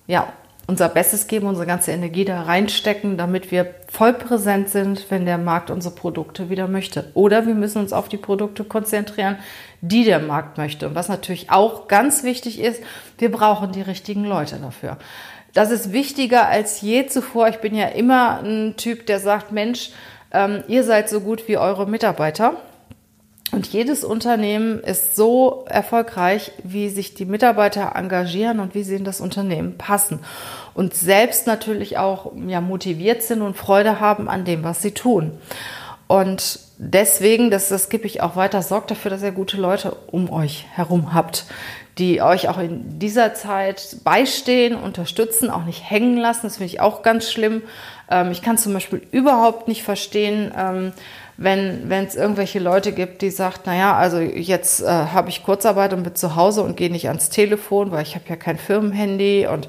ja, 0.06 0.32
unser 0.66 0.88
Bestes 0.88 1.26
geben, 1.26 1.46
unsere 1.46 1.66
ganze 1.66 1.92
Energie 1.92 2.24
da 2.24 2.42
reinstecken, 2.42 3.16
damit 3.16 3.50
wir 3.50 3.74
voll 3.90 4.12
präsent 4.12 4.68
sind, 4.68 5.10
wenn 5.10 5.24
der 5.24 5.38
Markt 5.38 5.70
unsere 5.70 5.94
Produkte 5.94 6.50
wieder 6.50 6.68
möchte. 6.68 7.10
Oder 7.14 7.46
wir 7.46 7.54
müssen 7.54 7.78
uns 7.78 7.92
auf 7.92 8.08
die 8.08 8.16
Produkte 8.16 8.64
konzentrieren, 8.64 9.38
die 9.80 10.04
der 10.04 10.20
Markt 10.20 10.58
möchte. 10.58 10.86
Und 10.86 10.94
was 10.94 11.08
natürlich 11.08 11.50
auch 11.50 11.88
ganz 11.88 12.22
wichtig 12.22 12.60
ist, 12.60 12.82
wir 13.18 13.32
brauchen 13.32 13.72
die 13.72 13.82
richtigen 13.82 14.24
Leute 14.24 14.56
dafür. 14.56 14.98
Das 15.52 15.70
ist 15.70 15.92
wichtiger 15.92 16.48
als 16.48 16.80
je 16.80 17.06
zuvor. 17.06 17.48
Ich 17.48 17.58
bin 17.58 17.74
ja 17.74 17.88
immer 17.88 18.40
ein 18.42 18.74
Typ, 18.76 19.06
der 19.06 19.18
sagt, 19.18 19.52
Mensch, 19.52 19.90
ähm, 20.32 20.64
ihr 20.68 20.84
seid 20.84 21.08
so 21.08 21.20
gut 21.20 21.48
wie 21.48 21.58
eure 21.58 21.86
Mitarbeiter. 21.86 22.54
Und 23.52 23.66
jedes 23.66 24.02
Unternehmen 24.02 24.80
ist 24.80 25.14
so 25.14 25.66
erfolgreich, 25.68 26.52
wie 26.64 26.88
sich 26.88 27.12
die 27.12 27.26
Mitarbeiter 27.26 27.92
engagieren 27.94 28.60
und 28.60 28.74
wie 28.74 28.82
sie 28.82 28.94
in 28.94 29.04
das 29.04 29.20
Unternehmen 29.20 29.76
passen. 29.76 30.20
Und 30.72 30.94
selbst 30.94 31.46
natürlich 31.46 31.98
auch 31.98 32.32
ja, 32.46 32.62
motiviert 32.62 33.22
sind 33.22 33.42
und 33.42 33.54
Freude 33.54 34.00
haben 34.00 34.30
an 34.30 34.46
dem, 34.46 34.64
was 34.64 34.80
sie 34.80 34.92
tun. 34.92 35.32
Und 36.08 36.60
deswegen, 36.78 37.50
das, 37.50 37.68
das 37.68 37.90
gebe 37.90 38.06
ich 38.06 38.22
auch 38.22 38.36
weiter, 38.36 38.62
sorgt 38.62 38.90
dafür, 38.90 39.10
dass 39.10 39.22
ihr 39.22 39.32
gute 39.32 39.58
Leute 39.58 39.96
um 40.10 40.30
euch 40.30 40.66
herum 40.72 41.12
habt, 41.12 41.44
die 41.98 42.22
euch 42.22 42.48
auch 42.48 42.58
in 42.58 42.98
dieser 42.98 43.34
Zeit 43.34 43.98
beistehen, 44.02 44.74
unterstützen, 44.76 45.50
auch 45.50 45.64
nicht 45.64 45.88
hängen 45.88 46.16
lassen. 46.16 46.44
Das 46.44 46.56
finde 46.56 46.72
ich 46.72 46.80
auch 46.80 47.02
ganz 47.02 47.30
schlimm. 47.30 47.62
Ähm, 48.12 48.30
ich 48.30 48.42
kann 48.42 48.58
zum 48.58 48.74
Beispiel 48.74 49.02
überhaupt 49.10 49.66
nicht 49.66 49.82
verstehen, 49.82 50.52
ähm, 50.56 50.92
wenn 51.38 51.90
es 52.06 52.14
irgendwelche 52.14 52.58
Leute 52.58 52.92
gibt, 52.92 53.22
die 53.22 53.30
sagt, 53.30 53.66
naja, 53.66 53.96
also 53.96 54.18
jetzt 54.18 54.82
äh, 54.82 54.86
habe 54.86 55.30
ich 55.30 55.42
Kurzarbeit 55.42 55.92
und 55.92 56.02
bin 56.02 56.14
zu 56.14 56.36
Hause 56.36 56.62
und 56.62 56.76
gehe 56.76 56.92
nicht 56.92 57.08
ans 57.08 57.30
Telefon, 57.30 57.90
weil 57.90 58.02
ich 58.02 58.14
habe 58.14 58.26
ja 58.28 58.36
kein 58.36 58.58
Firmenhandy 58.58 59.48
und 59.50 59.68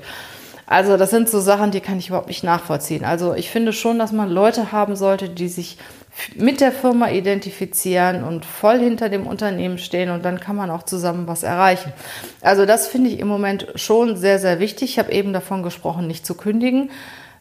also 0.65 0.97
das 0.97 1.09
sind 1.09 1.29
so 1.29 1.39
Sachen, 1.39 1.71
die 1.71 1.81
kann 1.81 1.99
ich 1.99 2.07
überhaupt 2.09 2.27
nicht 2.27 2.43
nachvollziehen. 2.43 3.05
Also 3.05 3.33
ich 3.33 3.49
finde 3.49 3.73
schon, 3.73 3.99
dass 3.99 4.11
man 4.11 4.29
Leute 4.29 4.71
haben 4.71 4.95
sollte, 4.95 5.29
die 5.29 5.47
sich 5.47 5.77
mit 6.35 6.61
der 6.61 6.71
Firma 6.71 7.09
identifizieren 7.09 8.23
und 8.23 8.45
voll 8.45 8.79
hinter 8.79 9.09
dem 9.09 9.25
Unternehmen 9.25 9.77
stehen 9.77 10.09
und 10.09 10.23
dann 10.23 10.39
kann 10.39 10.55
man 10.55 10.69
auch 10.69 10.83
zusammen 10.83 11.27
was 11.27 11.43
erreichen. 11.43 11.91
Also 12.41 12.65
das 12.65 12.87
finde 12.87 13.09
ich 13.09 13.19
im 13.19 13.27
Moment 13.27 13.67
schon 13.75 14.15
sehr, 14.15 14.39
sehr 14.39 14.59
wichtig. 14.59 14.91
Ich 14.91 14.99
habe 14.99 15.11
eben 15.11 15.33
davon 15.33 15.63
gesprochen, 15.63 16.07
nicht 16.07 16.25
zu 16.25 16.35
kündigen. 16.35 16.91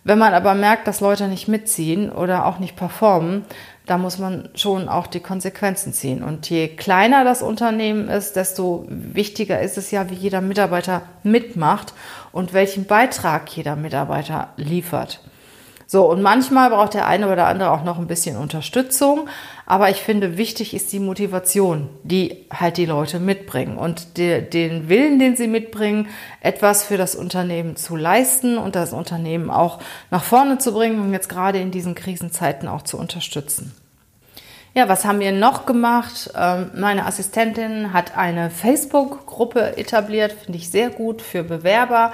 Wenn 0.05 0.19
man 0.19 0.35
aber 0.35 0.55
merkt, 0.55 0.89
dass 0.89 1.01
Leute 1.01 1.29
nicht 1.29 1.47
mitziehen 1.47 2.11
oder 2.11 2.47
auch 2.47 2.59
nicht 2.59 2.75
performen, 2.75 3.45
da 3.87 3.99
muss 3.99 4.19
man 4.19 4.49
schon 4.55 4.89
auch 4.89 5.07
die 5.07 5.21
Konsequenzen 5.21 5.93
ziehen. 5.93 6.23
Und 6.23 6.51
je 6.51 6.69
kleiner 6.69 7.25
das 7.25 7.43
Unternehmen 7.43 8.09
ist, 8.09 8.35
desto 8.35 8.87
wichtiger 8.89 9.61
ist 9.61 9.79
es 9.79 9.91
ja, 9.91 10.11
wie 10.11 10.15
jeder 10.15 10.41
Mitarbeiter 10.41 11.03
mitmacht 11.23 11.95
und 12.33 12.53
welchen 12.53 12.87
Beitrag 12.87 13.49
jeder 13.57 13.77
Mitarbeiter 13.77 14.49
liefert. 14.57 15.21
So, 15.93 16.11
und 16.11 16.23
manchmal 16.23 16.71
braucht 16.71 16.95
der 16.95 17.07
eine 17.07 17.31
oder 17.31 17.49
andere 17.49 17.71
auch 17.71 17.85
noch 17.85 17.99
ein 17.99 18.07
bisschen 18.07 18.39
Unterstützung. 18.39 19.29
Aber 19.67 19.91
ich 19.91 19.99
finde, 19.99 20.39
wichtig 20.39 20.73
ist 20.73 20.91
die 20.91 20.99
Motivation, 20.99 21.91
die 22.03 22.47
halt 22.51 22.79
die 22.79 22.87
Leute 22.87 23.21
mitbringen 23.21 23.77
und 23.77 24.17
die, 24.17 24.41
den 24.41 24.89
Willen, 24.89 25.19
den 25.19 25.37
sie 25.37 25.49
mitbringen, 25.49 26.09
etwas 26.41 26.83
für 26.83 26.97
das 26.97 27.15
Unternehmen 27.15 27.77
zu 27.77 27.95
leisten 27.95 28.57
und 28.57 28.75
das 28.75 28.95
Unternehmen 28.95 29.51
auch 29.51 29.81
nach 30.11 30.25
vorne 30.25 30.57
zu 30.57 30.73
bringen 30.73 30.99
und 30.99 31.13
jetzt 31.13 31.29
gerade 31.29 31.59
in 31.59 31.71
diesen 31.71 31.95
Krisenzeiten 31.95 32.69
auch 32.69 32.81
zu 32.81 32.97
unterstützen. 32.97 33.75
Ja, 34.73 34.89
was 34.89 35.05
haben 35.05 35.21
wir 35.21 35.33
noch 35.33 35.67
gemacht? 35.67 36.31
Ähm, 36.35 36.71
meine 36.75 37.05
Assistentin 37.05 37.93
hat 37.93 38.17
eine 38.17 38.49
Facebook-Gruppe 38.49 39.77
etabliert, 39.77 40.33
finde 40.33 40.57
ich 40.57 40.71
sehr 40.71 40.89
gut 40.89 41.21
für 41.21 41.45
Bewerber 41.45 42.13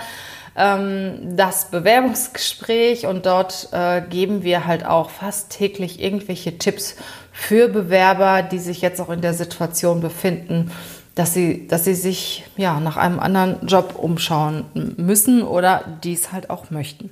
ähm, 0.58 1.36
das 1.36 1.70
Bewerbungsgespräch 1.70 3.06
und 3.06 3.24
dort 3.26 3.68
äh, 3.72 4.02
geben 4.02 4.42
wir 4.42 4.66
halt 4.66 4.84
auch 4.84 5.10
fast 5.10 5.50
täglich 5.50 6.02
irgendwelche 6.02 6.58
Tipps 6.58 6.96
für 7.32 7.68
Bewerber, 7.68 8.42
die 8.42 8.58
sich 8.58 8.80
jetzt 8.80 9.00
auch 9.00 9.10
in 9.10 9.20
der 9.20 9.34
Situation 9.34 10.00
befinden, 10.00 10.72
dass 11.14 11.32
sie, 11.32 11.68
dass 11.68 11.84
sie 11.84 11.94
sich 11.94 12.44
ja 12.56 12.80
nach 12.80 12.96
einem 12.96 13.20
anderen 13.20 13.66
Job 13.66 13.94
umschauen 13.96 14.64
müssen 14.96 15.42
oder 15.42 15.84
dies 16.02 16.32
halt 16.32 16.50
auch 16.50 16.70
möchten. 16.70 17.10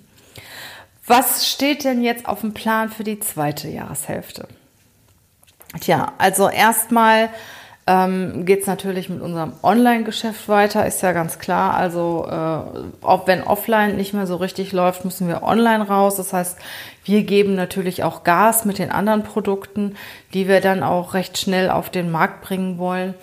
Was 1.07 1.49
steht 1.49 1.85
denn 1.85 2.03
jetzt 2.03 2.27
auf 2.27 2.41
dem 2.41 2.53
Plan 2.53 2.89
für 2.89 3.05
die 3.05 3.21
zweite 3.21 3.69
Jahreshälfte? 3.69 4.49
Tja, 5.81 6.13
also 6.19 6.49
erstmal 6.49 7.29
ähm, 7.89 8.45
geht 8.45 8.63
es 8.63 8.67
natürlich 8.67 9.09
mit 9.09 9.21
unserem 9.21 9.53
Online-Geschäft 9.63 10.49
weiter, 10.49 10.87
ist 10.87 11.03
ja 11.03 11.13
ganz 11.13 11.39
klar. 11.39 11.75
Also 11.75 12.27
äh, 12.29 13.05
auch 13.05 13.27
wenn 13.29 13.45
offline 13.45 13.97
nicht 13.97 14.13
mehr 14.13 14.27
so 14.27 14.37
richtig 14.37 14.73
läuft, 14.73 15.05
müssen 15.05 15.29
wir 15.29 15.45
online 15.45 15.87
raus. 15.87 16.17
Das 16.17 16.33
heißt, 16.33 16.59
wir 17.05 17.23
geben 17.23 17.55
natürlich 17.55 18.03
auch 18.03 18.25
Gas 18.25 18.65
mit 18.65 18.79
den 18.79 18.91
anderen 18.91 19.23
Produkten, 19.23 19.95
die 20.35 20.49
wir 20.49 20.61
dann 20.61 20.83
auch 20.83 21.15
recht 21.15 21.39
schnell 21.39 21.71
auf 21.71 21.89
den 21.89 22.11
Markt 22.11 22.43
bringen 22.43 22.79
wollen. 22.79 23.15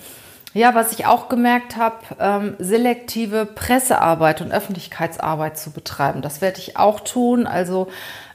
Ja, 0.53 0.75
was 0.75 0.93
ich 0.93 1.07
auch 1.07 1.29
gemerkt 1.29 1.75
habe, 1.75 1.97
ähm, 2.19 2.55
selektive 2.59 3.45
Pressearbeit 3.45 4.39
und 4.39 4.51
Öffentlichkeitsarbeit 4.51 5.57
zu 5.57 5.71
betreiben. 5.71 6.21
Das 6.21 6.41
werde 6.41 6.59
ich 6.59 6.77
auch 6.77 6.99
tun. 7.01 7.47
Also 7.47 7.87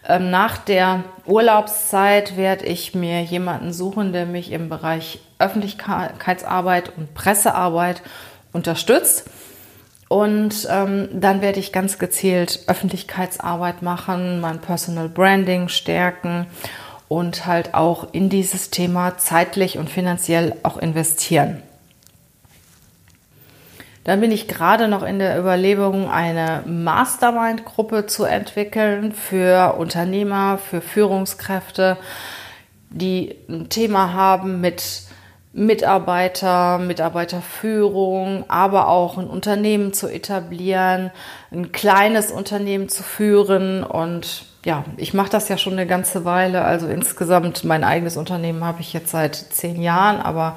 ähm, 0.07 0.31
nach 0.31 0.59
der 0.59 1.05
Urlaubszeit 1.27 2.37
werde 2.37 2.67
ich 2.67 2.95
mir 2.95 3.23
jemanden 3.23 3.73
suchen, 3.73 4.13
der 4.13 4.27
mich 4.27 4.51
im 4.51 4.69
Bereich 4.69 5.21
Öffentlichkeitsarbeit 5.39 6.93
und 6.97 7.15
Pressearbeit 7.15 8.03
unterstützt. 8.53 9.31
Und 10.09 10.67
ähm, 10.71 11.09
dann 11.13 11.43
werde 11.43 11.61
ich 11.61 11.73
ganz 11.73 11.99
gezielt 11.99 12.61
Öffentlichkeitsarbeit 12.67 13.83
machen, 13.83 14.41
mein 14.41 14.61
Personal 14.61 15.09
Branding 15.09 15.69
stärken 15.69 16.47
und 17.09 17.47
halt 17.47 17.75
auch 17.75 18.13
in 18.13 18.31
dieses 18.31 18.71
Thema 18.71 19.19
zeitlich 19.19 19.79
und 19.79 19.91
finanziell 19.91 20.55
auch 20.63 20.79
investieren. 20.79 21.63
Dann 24.05 24.23
bin 24.23 24.33
ich 24.33 24.49
gerade 24.49 24.89
noch 24.89 25.03
in 25.03 25.19
der 25.19 25.39
Überlegung, 25.39 26.11
eine 26.11 26.63
Mastermind-Gruppe 26.65 28.07
zu 28.07 28.25
entwickeln 28.25 29.13
für 29.13 29.75
Unternehmer, 29.75 30.57
für 30.57 30.81
Führungskräfte, 30.81 31.99
die 32.89 33.37
ein 33.51 33.69
Thema 33.69 34.15
haben 34.15 34.63
mit 34.63 35.03
Mitarbeiter, 35.59 36.79
Mitarbeiterführung, 36.79 38.45
aber 38.49 38.89
auch 38.89 39.19
ein 39.19 39.27
Unternehmen 39.27 39.93
zu 39.93 40.09
etablieren, 40.09 41.11
ein 41.51 41.73
kleines 41.73 42.31
Unternehmen 42.31 42.89
zu 42.89 43.03
führen. 43.03 43.83
Und 43.83 44.45
ja, 44.65 44.85
ich 44.97 45.15
mache 45.15 45.31
das 45.31 45.49
ja 45.49 45.59
schon 45.59 45.75
eine 45.75 45.87
ganze 45.87 46.25
Weile. 46.25 46.65
Also 46.65 46.87
insgesamt 46.87 47.65
mein 47.65 47.85
eigenes 47.85 48.17
Unternehmen 48.17 48.65
habe 48.65 48.81
ich 48.81 48.93
jetzt 48.93 49.11
seit 49.11 49.35
zehn 49.35 49.83
Jahren, 49.83 50.21
aber 50.21 50.57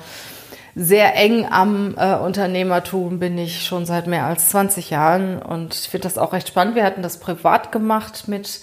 sehr 0.76 1.16
eng 1.16 1.48
am 1.50 1.96
äh, 1.98 2.16
Unternehmertum 2.16 3.20
bin 3.20 3.38
ich 3.38 3.66
schon 3.66 3.86
seit 3.86 4.08
mehr 4.08 4.26
als 4.26 4.50
20 4.50 4.90
Jahren 4.90 5.42
und 5.42 5.74
ich 5.74 5.90
finde 5.90 6.04
das 6.04 6.18
auch 6.18 6.32
recht 6.32 6.48
spannend. 6.48 6.76
Wir 6.76 6.86
hatten 6.86 7.02
das 7.02 7.20
privat 7.20 7.72
gemacht 7.72 8.28
mit 8.28 8.62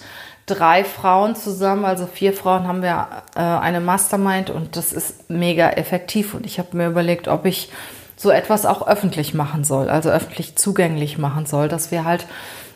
drei 0.49 0.83
Frauen 0.83 1.35
zusammen, 1.35 1.85
also 1.85 2.07
vier 2.07 2.33
Frauen 2.33 2.67
haben 2.67 2.81
wir 2.81 3.07
äh, 3.35 3.39
eine 3.39 3.79
Mastermind 3.79 4.49
und 4.49 4.75
das 4.75 4.91
ist 4.93 5.29
mega 5.29 5.69
effektiv 5.69 6.33
und 6.33 6.45
ich 6.45 6.59
habe 6.59 6.75
mir 6.75 6.87
überlegt, 6.87 7.27
ob 7.27 7.45
ich 7.45 7.71
so 8.15 8.31
etwas 8.31 8.65
auch 8.65 8.87
öffentlich 8.87 9.33
machen 9.33 9.63
soll, 9.63 9.89
also 9.89 10.09
öffentlich 10.09 10.55
zugänglich 10.55 11.17
machen 11.17 11.45
soll, 11.45 11.69
dass 11.69 11.91
wir 11.91 12.03
halt 12.03 12.27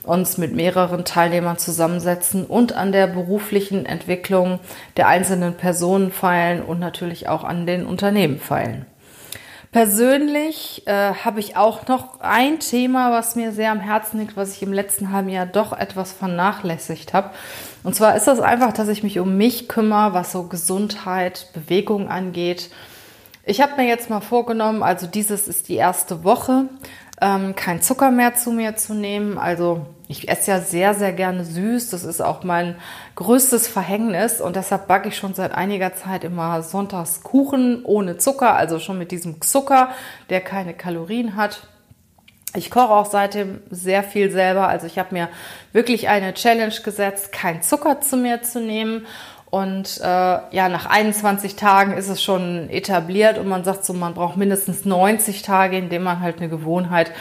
uns 0.04 0.38
mit 0.38 0.54
mehreren 0.54 1.06
Teilnehmern 1.06 1.58
zusammensetzen 1.58 2.46
und 2.46 2.74
an 2.74 2.92
der 2.92 3.08
beruflichen 3.08 3.86
Entwicklung 3.86 4.60
der 4.98 5.08
einzelnen 5.08 5.56
Personen 5.56 6.12
feilen 6.12 6.62
und 6.62 6.80
natürlich 6.80 7.28
auch 7.30 7.44
an 7.44 7.66
den 7.66 7.86
Unternehmen 7.86 8.40
feilen. 8.40 8.86
Persönlich 9.74 10.84
äh, 10.86 11.16
habe 11.16 11.40
ich 11.40 11.58
auch 11.58 11.88
noch 11.88 12.22
ein 12.22 12.60
Thema, 12.60 13.12
was 13.12 13.36
mir 13.36 13.52
sehr 13.52 13.72
am 13.72 13.80
Herzen 13.80 14.20
liegt, 14.20 14.38
was 14.38 14.56
ich 14.56 14.62
im 14.62 14.72
letzten 14.72 15.12
halben 15.12 15.30
Jahr 15.30 15.48
doch 15.48 15.74
etwas 15.74 16.14
vernachlässigt 16.14 17.12
habe. 17.16 17.32
Und 17.84 17.96
zwar 17.96 18.16
ist 18.16 18.28
das 18.28 18.40
einfach, 18.40 18.72
dass 18.72 18.88
ich 18.88 19.02
mich 19.02 19.18
um 19.18 19.36
mich 19.36 19.68
kümmere, 19.68 20.14
was 20.14 20.32
so 20.32 20.44
Gesundheit, 20.44 21.48
Bewegung 21.54 22.08
angeht. 22.08 22.70
Ich 23.46 23.62
habe 23.62 23.78
mir 23.78 23.88
jetzt 23.88 24.12
mal 24.12 24.22
vorgenommen, 24.22 24.84
also 24.84 25.08
dieses 25.08 25.48
ist 25.48 25.70
die 25.70 25.76
erste 25.76 26.24
Woche, 26.24 26.66
ähm, 27.20 27.56
kein 27.56 27.82
Zucker 27.82 28.12
mehr 28.12 28.36
zu 28.36 28.52
mir 28.52 28.76
zu 28.76 28.94
nehmen. 28.94 29.40
Also 29.40 29.88
ich 30.14 30.30
esse 30.30 30.52
ja 30.52 30.60
sehr, 30.60 30.94
sehr 30.94 31.12
gerne 31.12 31.44
süß. 31.44 31.90
Das 31.90 32.04
ist 32.04 32.22
auch 32.22 32.44
mein 32.44 32.76
größtes 33.16 33.68
Verhängnis 33.68 34.42
und 34.42 34.56
deshalb 34.56 34.88
backe 34.88 35.10
ich 35.10 35.18
schon 35.18 35.34
seit 35.34 35.54
einiger 35.54 35.96
Zeit 35.96 36.24
immer 36.24 36.62
sonntags 36.62 37.24
Kuchen 37.24 37.84
ohne 37.84 38.18
Zucker, 38.18 38.56
also 38.56 38.80
schon 38.80 39.00
mit 39.00 39.12
diesem 39.12 39.42
Zucker, 39.42 39.90
der 40.30 40.42
keine 40.42 40.76
Kalorien 40.76 41.36
hat. 41.36 41.68
Ich 42.56 42.70
koche 42.70 42.92
auch 42.92 43.08
seitdem 43.08 43.62
sehr 43.72 44.04
viel 44.04 44.30
selber. 44.30 44.68
Also 44.68 44.86
ich 44.86 45.00
habe 45.00 45.16
mir 45.16 45.30
wirklich 45.72 46.08
eine 46.08 46.36
Challenge 46.36 46.76
gesetzt, 46.84 47.32
kein 47.32 47.64
Zucker 47.64 48.00
zu 48.02 48.16
mir 48.16 48.44
zu 48.44 48.60
nehmen 48.60 49.08
und 49.54 50.02
äh, 50.02 50.04
ja, 50.04 50.68
nach 50.68 50.88
21 50.88 51.56
Tagen 51.56 51.94
ist 51.94 52.10
es 52.10 52.24
schon 52.24 52.72
etabliert 52.72 53.38
und 53.38 53.48
man 53.48 53.64
sagt 53.64 53.86
so, 53.86 53.94
man 53.94 54.16
braucht 54.16 54.36
mindestens 54.36 54.84
90 54.84 55.44
Tage, 55.44 55.78
in 55.78 55.90
denen 55.90 56.04
man 56.04 56.22
halt 56.22 56.38
eine 56.38 56.50
Gewohnheit 56.50 57.12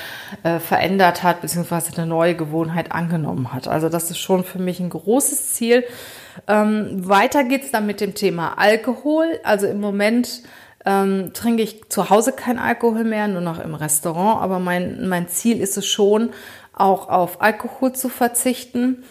äh, 0.43 0.59
verändert 0.59 1.23
hat, 1.23 1.43
beziehungsweise 1.43 1.95
eine 1.95 2.07
neue 2.07 2.35
Gewohnheit 2.35 2.91
angenommen 2.91 3.53
hat. 3.53 3.69
Also 3.69 3.91
das 3.91 4.11
ist 4.11 4.17
schon 4.17 4.45
für 4.45 4.59
mich 4.59 4.81
ein 4.81 4.89
großes 4.89 5.53
Ziel. 5.53 5.85
Ähm, 6.49 7.07
weiter 7.07 7.45
geht's 7.45 7.71
dann 7.71 7.85
mit 7.85 8.01
dem 8.01 8.15
Thema 8.15 8.55
Alkohol. 8.57 9.39
Also 9.45 9.67
im 9.67 9.83
Moment 9.83 10.41
ähm, 10.87 11.33
trinke 11.35 11.63
ich 11.63 11.91
zu 11.91 12.09
Hause 12.09 12.33
kein 12.33 12.59
Alkohol 12.59 13.05
mehr, 13.05 13.29
nur 13.29 13.43
noch 13.43 13.63
im 13.63 13.75
Restaurant. 13.75 14.41
Aber 14.41 14.59
mein, 14.59 15.07
mein 15.07 15.29
Ziel 15.29 15.61
ist 15.61 15.77
es 15.77 15.85
schon, 15.87 16.31
auch 16.73 17.11
auf 17.11 17.43
Alkohol 17.43 17.93
zu 17.93 18.09
verzichten. 18.09 19.05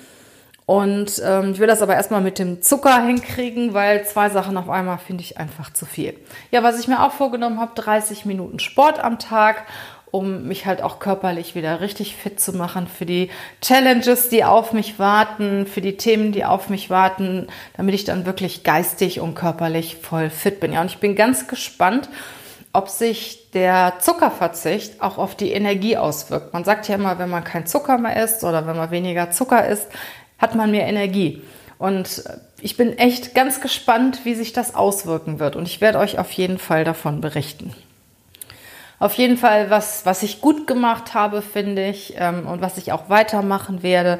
Und 0.71 1.21
ähm, 1.25 1.51
ich 1.51 1.59
will 1.59 1.67
das 1.67 1.81
aber 1.81 1.95
erstmal 1.95 2.21
mit 2.21 2.39
dem 2.39 2.61
Zucker 2.61 3.03
hinkriegen, 3.03 3.73
weil 3.73 4.05
zwei 4.05 4.29
Sachen 4.29 4.55
auf 4.55 4.69
einmal 4.69 4.99
finde 4.99 5.21
ich 5.21 5.37
einfach 5.37 5.73
zu 5.73 5.85
viel. 5.85 6.13
Ja, 6.49 6.63
was 6.63 6.79
ich 6.79 6.87
mir 6.87 7.03
auch 7.03 7.11
vorgenommen 7.11 7.59
habe, 7.59 7.73
30 7.75 8.23
Minuten 8.23 8.57
Sport 8.57 9.03
am 9.03 9.19
Tag, 9.19 9.65
um 10.11 10.47
mich 10.47 10.65
halt 10.65 10.81
auch 10.81 10.99
körperlich 10.99 11.55
wieder 11.55 11.81
richtig 11.81 12.15
fit 12.15 12.39
zu 12.39 12.53
machen 12.53 12.87
für 12.87 13.05
die 13.05 13.29
Challenges, 13.59 14.29
die 14.29 14.45
auf 14.45 14.71
mich 14.71 14.97
warten, 14.97 15.65
für 15.65 15.81
die 15.81 15.97
Themen, 15.97 16.31
die 16.31 16.45
auf 16.45 16.69
mich 16.69 16.89
warten, 16.89 17.47
damit 17.75 17.93
ich 17.93 18.05
dann 18.05 18.25
wirklich 18.25 18.63
geistig 18.63 19.19
und 19.19 19.35
körperlich 19.35 19.97
voll 19.97 20.29
fit 20.29 20.61
bin. 20.61 20.71
Ja, 20.71 20.79
und 20.79 20.87
ich 20.89 20.99
bin 20.99 21.17
ganz 21.17 21.49
gespannt, 21.49 22.07
ob 22.71 22.87
sich 22.87 23.51
der 23.51 23.95
Zuckerverzicht 23.99 25.01
auch 25.01 25.17
auf 25.17 25.35
die 25.35 25.51
Energie 25.51 25.97
auswirkt. 25.97 26.53
Man 26.53 26.63
sagt 26.63 26.87
ja 26.87 26.95
immer, 26.95 27.19
wenn 27.19 27.29
man 27.29 27.43
kein 27.43 27.67
Zucker 27.67 27.97
mehr 27.97 28.23
isst 28.23 28.45
oder 28.45 28.65
wenn 28.65 28.77
man 28.77 28.91
weniger 28.91 29.31
Zucker 29.31 29.67
isst, 29.67 29.89
hat 30.41 30.55
man 30.55 30.71
mehr 30.71 30.87
Energie. 30.87 31.41
Und 31.77 32.23
ich 32.59 32.77
bin 32.77 32.97
echt 32.97 33.33
ganz 33.33 33.61
gespannt, 33.61 34.21
wie 34.23 34.35
sich 34.35 34.53
das 34.53 34.75
auswirken 34.75 35.39
wird. 35.39 35.55
Und 35.55 35.67
ich 35.67 35.81
werde 35.81 35.99
euch 35.99 36.19
auf 36.19 36.31
jeden 36.31 36.59
Fall 36.59 36.83
davon 36.83 37.21
berichten. 37.21 37.73
Auf 38.99 39.15
jeden 39.15 39.35
Fall, 39.35 39.71
was, 39.71 40.05
was 40.05 40.21
ich 40.21 40.41
gut 40.41 40.67
gemacht 40.67 41.15
habe, 41.15 41.41
finde 41.41 41.87
ich, 41.87 42.13
ähm, 42.17 42.45
und 42.45 42.61
was 42.61 42.77
ich 42.77 42.91
auch 42.91 43.09
weitermachen 43.09 43.81
werde. 43.81 44.19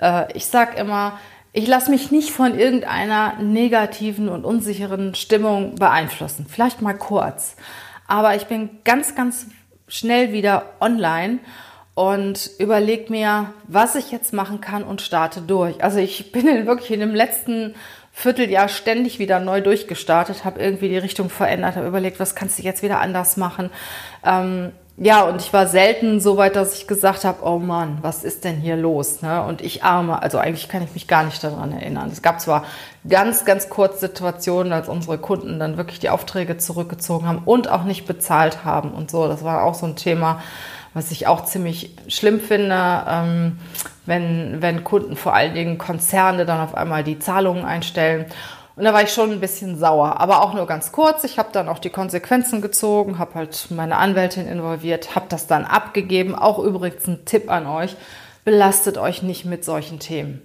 Äh, 0.00 0.32
ich 0.32 0.46
sage 0.46 0.78
immer, 0.78 1.18
ich 1.52 1.66
lasse 1.66 1.90
mich 1.90 2.10
nicht 2.10 2.30
von 2.30 2.58
irgendeiner 2.58 3.34
negativen 3.38 4.30
und 4.30 4.46
unsicheren 4.46 5.14
Stimmung 5.14 5.74
beeinflussen. 5.74 6.46
Vielleicht 6.48 6.80
mal 6.80 6.94
kurz. 6.94 7.56
Aber 8.08 8.34
ich 8.34 8.46
bin 8.46 8.70
ganz, 8.84 9.14
ganz 9.14 9.46
schnell 9.88 10.32
wieder 10.32 10.72
online 10.80 11.38
und 11.94 12.50
überlege 12.58 13.10
mir, 13.10 13.52
was 13.68 13.94
ich 13.94 14.10
jetzt 14.10 14.32
machen 14.32 14.60
kann 14.60 14.82
und 14.82 15.00
starte 15.00 15.40
durch. 15.40 15.82
Also 15.82 15.98
ich 15.98 16.32
bin 16.32 16.48
in 16.48 16.66
wirklich 16.66 16.90
in 16.90 17.00
dem 17.00 17.14
letzten 17.14 17.74
Vierteljahr 18.12 18.68
ständig 18.68 19.18
wieder 19.18 19.40
neu 19.40 19.60
durchgestartet, 19.60 20.44
habe 20.44 20.60
irgendwie 20.60 20.88
die 20.88 20.98
Richtung 20.98 21.30
verändert, 21.30 21.76
habe 21.76 21.86
überlegt, 21.86 22.20
was 22.20 22.34
kannst 22.34 22.58
du 22.58 22.62
jetzt 22.62 22.82
wieder 22.82 23.00
anders 23.00 23.36
machen. 23.36 23.70
Ähm, 24.24 24.72
ja, 24.96 25.22
und 25.24 25.40
ich 25.40 25.52
war 25.52 25.66
selten 25.66 26.20
so 26.20 26.36
weit, 26.36 26.54
dass 26.54 26.78
ich 26.78 26.86
gesagt 26.86 27.24
habe, 27.24 27.44
oh 27.44 27.58
Mann, 27.58 27.98
was 28.02 28.22
ist 28.22 28.44
denn 28.44 28.58
hier 28.58 28.76
los? 28.76 29.22
Ne? 29.22 29.42
Und 29.42 29.60
ich 29.60 29.82
arme, 29.82 30.22
also 30.22 30.38
eigentlich 30.38 30.68
kann 30.68 30.84
ich 30.84 30.94
mich 30.94 31.08
gar 31.08 31.24
nicht 31.24 31.42
daran 31.42 31.72
erinnern. 31.72 32.08
Es 32.12 32.22
gab 32.22 32.40
zwar 32.40 32.64
ganz, 33.08 33.44
ganz 33.44 33.68
kurz 33.68 33.98
Situationen, 33.98 34.72
als 34.72 34.88
unsere 34.88 35.18
Kunden 35.18 35.58
dann 35.58 35.76
wirklich 35.76 35.98
die 35.98 36.10
Aufträge 36.10 36.58
zurückgezogen 36.58 37.26
haben 37.26 37.42
und 37.44 37.68
auch 37.68 37.82
nicht 37.82 38.06
bezahlt 38.06 38.64
haben 38.64 38.92
und 38.92 39.10
so. 39.10 39.26
Das 39.26 39.42
war 39.42 39.64
auch 39.64 39.74
so 39.74 39.86
ein 39.86 39.96
Thema, 39.96 40.40
was 40.94 41.10
ich 41.10 41.26
auch 41.26 41.44
ziemlich 41.44 41.90
schlimm 42.08 42.40
finde, 42.40 43.04
ähm, 43.08 43.58
wenn, 44.06 44.62
wenn 44.62 44.84
Kunden, 44.84 45.16
vor 45.16 45.34
allen 45.34 45.54
Dingen 45.54 45.76
Konzerne, 45.76 46.46
dann 46.46 46.60
auf 46.60 46.74
einmal 46.74 47.04
die 47.04 47.18
Zahlungen 47.18 47.64
einstellen. 47.64 48.26
Und 48.76 48.84
da 48.84 48.92
war 48.92 49.02
ich 49.02 49.12
schon 49.12 49.30
ein 49.30 49.40
bisschen 49.40 49.78
sauer, 49.78 50.20
aber 50.20 50.42
auch 50.42 50.54
nur 50.54 50.66
ganz 50.66 50.90
kurz. 50.90 51.24
Ich 51.24 51.38
habe 51.38 51.50
dann 51.52 51.68
auch 51.68 51.78
die 51.78 51.90
Konsequenzen 51.90 52.60
gezogen, 52.60 53.18
habe 53.18 53.34
halt 53.34 53.66
meine 53.70 53.96
Anwältin 53.96 54.48
involviert, 54.48 55.14
habe 55.14 55.26
das 55.28 55.46
dann 55.46 55.64
abgegeben. 55.64 56.34
Auch 56.34 56.58
übrigens 56.58 57.06
ein 57.06 57.24
Tipp 57.24 57.50
an 57.50 57.66
euch, 57.66 57.96
belastet 58.44 58.98
euch 58.98 59.22
nicht 59.22 59.44
mit 59.44 59.64
solchen 59.64 59.98
Themen 60.00 60.42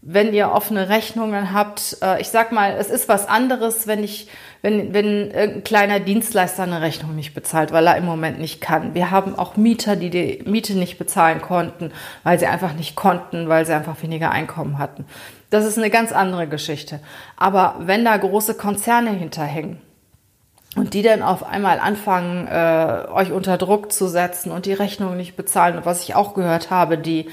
wenn 0.00 0.32
ihr 0.32 0.52
offene 0.52 0.88
Rechnungen 0.88 1.52
habt, 1.52 1.96
äh, 2.02 2.20
ich 2.20 2.28
sag 2.28 2.52
mal, 2.52 2.76
es 2.78 2.88
ist 2.88 3.08
was 3.08 3.26
anderes, 3.28 3.86
wenn 3.88 4.04
ich, 4.04 4.28
wenn, 4.62 4.94
wenn 4.94 5.30
irgendein 5.30 5.64
kleiner 5.64 6.00
Dienstleister 6.00 6.62
eine 6.62 6.80
Rechnung 6.80 7.16
nicht 7.16 7.34
bezahlt, 7.34 7.72
weil 7.72 7.86
er 7.86 7.96
im 7.96 8.04
Moment 8.04 8.38
nicht 8.38 8.60
kann. 8.60 8.94
Wir 8.94 9.10
haben 9.10 9.36
auch 9.36 9.56
Mieter, 9.56 9.96
die 9.96 10.10
die 10.10 10.42
Miete 10.46 10.74
nicht 10.78 10.98
bezahlen 10.98 11.42
konnten, 11.42 11.92
weil 12.22 12.38
sie 12.38 12.46
einfach 12.46 12.74
nicht 12.74 12.94
konnten, 12.94 13.48
weil 13.48 13.66
sie 13.66 13.74
einfach 13.74 14.00
weniger 14.02 14.30
Einkommen 14.30 14.78
hatten. 14.78 15.04
Das 15.50 15.64
ist 15.64 15.78
eine 15.78 15.90
ganz 15.90 16.12
andere 16.12 16.46
Geschichte. 16.46 17.00
Aber 17.36 17.76
wenn 17.80 18.04
da 18.04 18.16
große 18.16 18.54
Konzerne 18.54 19.10
hinterhängen, 19.10 19.80
und 20.76 20.94
die 20.94 21.02
dann 21.02 21.22
auf 21.22 21.44
einmal 21.44 21.80
anfangen, 21.80 22.46
äh, 22.46 23.08
euch 23.10 23.32
unter 23.32 23.58
Druck 23.58 23.90
zu 23.90 24.06
setzen 24.06 24.52
und 24.52 24.66
die 24.66 24.74
Rechnung 24.74 25.16
nicht 25.16 25.34
bezahlen. 25.34 25.76
Und 25.78 25.86
was 25.86 26.02
ich 26.04 26.14
auch 26.14 26.34
gehört 26.34 26.70
habe, 26.70 26.98
die 26.98 27.30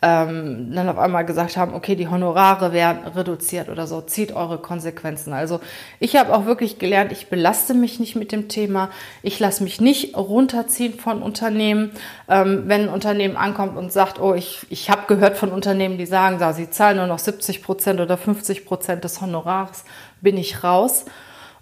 ähm, 0.00 0.72
dann 0.74 0.88
auf 0.88 0.98
einmal 0.98 1.24
gesagt 1.24 1.56
haben, 1.56 1.74
okay, 1.74 1.96
die 1.96 2.08
Honorare 2.08 2.72
werden 2.72 3.04
reduziert 3.06 3.68
oder 3.68 3.86
so, 3.86 4.00
zieht 4.00 4.32
eure 4.32 4.58
Konsequenzen. 4.58 5.32
Also 5.32 5.60
ich 5.98 6.16
habe 6.16 6.34
auch 6.34 6.46
wirklich 6.46 6.78
gelernt, 6.78 7.10
ich 7.10 7.28
belaste 7.28 7.74
mich 7.74 7.98
nicht 7.98 8.14
mit 8.14 8.30
dem 8.30 8.48
Thema, 8.48 8.90
ich 9.22 9.40
lasse 9.40 9.64
mich 9.64 9.80
nicht 9.80 10.16
runterziehen 10.16 10.98
von 10.98 11.22
Unternehmen. 11.22 11.90
Ähm, 12.28 12.64
wenn 12.66 12.82
ein 12.82 12.88
Unternehmen 12.88 13.36
ankommt 13.36 13.76
und 13.76 13.92
sagt, 13.92 14.20
oh, 14.20 14.34
ich, 14.34 14.60
ich 14.70 14.88
habe 14.88 15.02
gehört 15.08 15.36
von 15.36 15.50
Unternehmen, 15.50 15.98
die 15.98 16.06
sagen, 16.06 16.38
da, 16.38 16.52
sie 16.52 16.70
zahlen 16.70 16.98
nur 16.98 17.06
noch 17.06 17.18
70 17.18 17.62
Prozent 17.62 18.00
oder 18.00 18.16
50 18.16 18.66
Prozent 18.66 19.02
des 19.02 19.20
Honorars, 19.20 19.84
bin 20.20 20.36
ich 20.36 20.62
raus. 20.62 21.06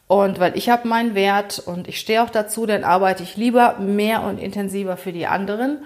Und 0.09 0.39
weil 0.39 0.57
ich 0.57 0.69
habe 0.69 0.87
meinen 0.87 1.15
Wert 1.15 1.59
und 1.59 1.89
ich 1.89 1.99
stehe 1.99 2.23
auch 2.23 2.31
dazu, 2.31 2.67
dann 2.67 2.85
arbeite 2.85 3.23
ich 3.23 3.37
lieber 3.37 3.77
mehr 3.79 4.23
und 4.23 4.39
intensiver 4.39 4.97
für 4.97 5.13
die 5.13 5.27
anderen 5.27 5.79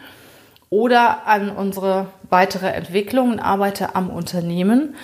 oder 0.71 1.27
an 1.27 1.51
unsere 1.51 2.07
weitere 2.31 2.69
Entwicklung 2.69 3.33
und 3.33 3.41
arbeite 3.41 3.95
am 3.97 4.09
Unternehmen. 4.09 4.95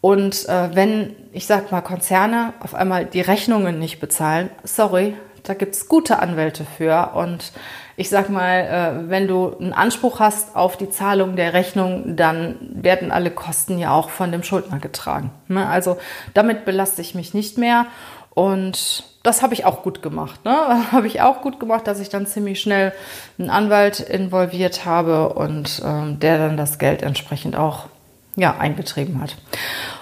Und 0.00 0.48
äh, 0.48 0.74
wenn, 0.74 1.14
ich 1.32 1.46
sag 1.46 1.70
mal, 1.70 1.82
Konzerne 1.82 2.54
auf 2.60 2.74
einmal 2.74 3.04
die 3.04 3.20
Rechnungen 3.20 3.78
nicht 3.78 4.00
bezahlen, 4.00 4.48
sorry, 4.64 5.14
da 5.42 5.52
gibt's 5.52 5.88
gute 5.88 6.20
Anwälte 6.20 6.64
für. 6.64 7.10
Und 7.14 7.52
ich 7.96 8.08
sag 8.08 8.30
mal, 8.30 9.04
äh, 9.04 9.10
wenn 9.10 9.28
du 9.28 9.54
einen 9.58 9.74
Anspruch 9.74 10.20
hast 10.20 10.56
auf 10.56 10.78
die 10.78 10.88
Zahlung 10.88 11.36
der 11.36 11.52
Rechnung, 11.52 12.16
dann 12.16 12.56
werden 12.60 13.12
alle 13.12 13.30
Kosten 13.30 13.78
ja 13.78 13.92
auch 13.92 14.08
von 14.08 14.32
dem 14.32 14.42
Schuldner 14.42 14.78
getragen. 14.78 15.30
Ne? 15.48 15.66
Also 15.66 15.98
damit 16.32 16.64
belaste 16.64 17.02
ich 17.02 17.14
mich 17.14 17.34
nicht 17.34 17.58
mehr. 17.58 17.86
Und 18.32 19.04
das 19.22 19.42
habe 19.42 19.54
ich 19.54 19.64
auch 19.64 19.82
gut 19.82 20.02
gemacht. 20.02 20.44
Ne? 20.44 20.52
Habe 20.92 21.06
ich 21.06 21.20
auch 21.20 21.42
gut 21.42 21.60
gemacht, 21.60 21.86
dass 21.86 22.00
ich 22.00 22.08
dann 22.08 22.26
ziemlich 22.26 22.60
schnell 22.60 22.92
einen 23.38 23.50
Anwalt 23.50 24.00
involviert 24.00 24.84
habe 24.84 25.34
und 25.34 25.82
ähm, 25.84 26.18
der 26.20 26.38
dann 26.38 26.56
das 26.56 26.78
Geld 26.78 27.02
entsprechend 27.02 27.56
auch 27.56 27.86
ja, 28.36 28.56
eingetrieben 28.56 29.20
hat. 29.20 29.36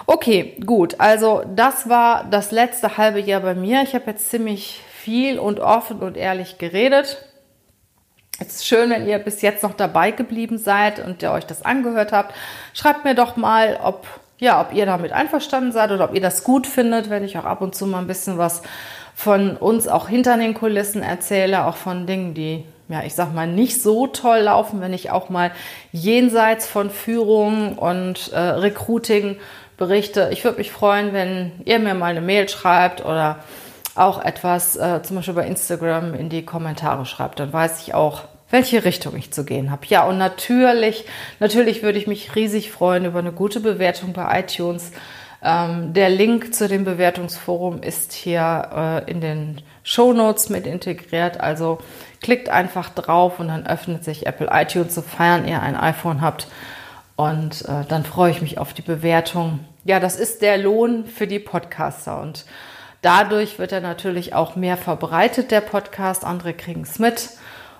Okay, 0.05 0.55
gut. 0.65 0.99
Also 0.99 1.43
das 1.55 1.89
war 1.89 2.25
das 2.29 2.51
letzte 2.51 2.97
halbe 2.97 3.19
Jahr 3.19 3.41
bei 3.41 3.55
mir. 3.55 3.81
Ich 3.83 3.93
habe 3.93 4.11
jetzt 4.11 4.29
ziemlich 4.29 4.81
viel 4.91 5.39
und 5.39 5.59
offen 5.59 5.99
und 5.99 6.15
ehrlich 6.15 6.57
geredet. 6.57 7.25
Es 8.39 8.55
ist 8.55 8.67
schön, 8.67 8.89
wenn 8.89 9.05
ihr 9.05 9.19
bis 9.19 9.41
jetzt 9.41 9.63
noch 9.63 9.73
dabei 9.73 10.11
geblieben 10.11 10.57
seid 10.57 10.99
und 11.05 11.21
ihr 11.21 11.31
euch 11.31 11.45
das 11.45 11.63
angehört 11.63 12.13
habt. 12.13 12.33
Schreibt 12.73 13.03
mir 13.03 13.15
doch 13.15 13.35
mal, 13.35 13.79
ob, 13.83 14.07
ja, 14.37 14.61
ob 14.61 14.73
ihr 14.73 14.85
damit 14.85 15.11
einverstanden 15.11 15.73
seid 15.73 15.91
oder 15.91 16.05
ob 16.05 16.15
ihr 16.15 16.21
das 16.21 16.45
gut 16.45 16.65
findet, 16.65 17.09
wenn 17.09 17.25
ich 17.25 17.37
auch 17.37 17.43
ab 17.43 17.61
und 17.61 17.75
zu 17.75 17.85
mal 17.85 17.99
ein 17.99 18.07
bisschen 18.07 18.37
was 18.37 18.61
von 19.19 19.57
uns 19.57 19.89
auch 19.89 20.07
hinter 20.07 20.37
den 20.37 20.53
Kulissen 20.53 21.03
erzähle, 21.03 21.65
auch 21.65 21.75
von 21.75 22.07
Dingen, 22.07 22.33
die 22.33 22.63
ja, 22.87 23.03
ich 23.03 23.15
sag 23.15 23.33
mal, 23.33 23.47
nicht 23.47 23.81
so 23.81 24.07
toll 24.07 24.39
laufen, 24.39 24.79
wenn 24.79 24.93
ich 24.93 25.11
auch 25.11 25.27
mal 25.27 25.51
jenseits 25.91 26.65
von 26.65 26.89
Führung 26.89 27.77
und 27.77 28.31
äh, 28.31 28.39
Recruiting 28.39 29.35
berichte. 29.75 30.29
Ich 30.31 30.45
würde 30.45 30.59
mich 30.59 30.71
freuen, 30.71 31.11
wenn 31.11 31.51
ihr 31.65 31.79
mir 31.79 31.95
mal 31.95 32.11
eine 32.11 32.21
Mail 32.21 32.47
schreibt 32.47 33.03
oder 33.03 33.39
auch 33.93 34.23
etwas 34.23 34.77
äh, 34.77 35.01
zum 35.03 35.17
Beispiel 35.17 35.33
bei 35.33 35.47
Instagram 35.47 36.13
in 36.13 36.29
die 36.29 36.45
Kommentare 36.45 37.05
schreibt. 37.05 37.41
Dann 37.41 37.51
weiß 37.51 37.81
ich 37.81 37.93
auch, 37.93 38.21
welche 38.49 38.85
Richtung 38.85 39.17
ich 39.17 39.31
zu 39.31 39.43
gehen 39.43 39.69
habe. 39.69 39.85
Ja, 39.87 40.05
und 40.05 40.17
natürlich, 40.17 41.03
natürlich 41.41 41.83
würde 41.83 41.99
ich 41.99 42.07
mich 42.07 42.35
riesig 42.35 42.71
freuen 42.71 43.03
über 43.03 43.19
eine 43.19 43.33
gute 43.33 43.59
Bewertung 43.59 44.13
bei 44.13 44.39
iTunes. 44.39 44.93
Ähm, 45.41 45.93
der 45.93 46.09
Link 46.09 46.53
zu 46.53 46.67
dem 46.67 46.83
Bewertungsforum 46.83 47.81
ist 47.81 48.11
hier 48.13 49.03
äh, 49.07 49.11
in 49.11 49.21
den 49.21 49.61
Show 49.83 50.13
Notes 50.13 50.49
mit 50.49 50.67
integriert. 50.67 51.39
Also 51.39 51.79
klickt 52.21 52.49
einfach 52.49 52.89
drauf 52.89 53.39
und 53.39 53.47
dann 53.47 53.65
öffnet 53.65 54.03
sich 54.03 54.25
Apple 54.27 54.49
iTunes, 54.51 54.95
sofern 54.95 55.47
ihr 55.47 55.61
ein 55.61 55.75
iPhone 55.75 56.21
habt. 56.21 56.47
Und 57.15 57.65
äh, 57.65 57.85
dann 57.87 58.03
freue 58.03 58.31
ich 58.31 58.41
mich 58.41 58.57
auf 58.57 58.73
die 58.73 58.81
Bewertung. 58.81 59.59
Ja, 59.83 59.99
das 59.99 60.17
ist 60.17 60.41
der 60.41 60.57
Lohn 60.57 61.05
für 61.05 61.27
die 61.27 61.39
Podcaster. 61.39 62.21
Und 62.21 62.45
dadurch 63.01 63.59
wird 63.59 63.71
er 63.71 63.81
natürlich 63.81 64.33
auch 64.33 64.55
mehr 64.55 64.77
verbreitet, 64.77 65.51
der 65.51 65.61
Podcast. 65.61 66.25
Andere 66.25 66.53
kriegen 66.53 66.81
es 66.81 66.99
mit. 66.99 67.29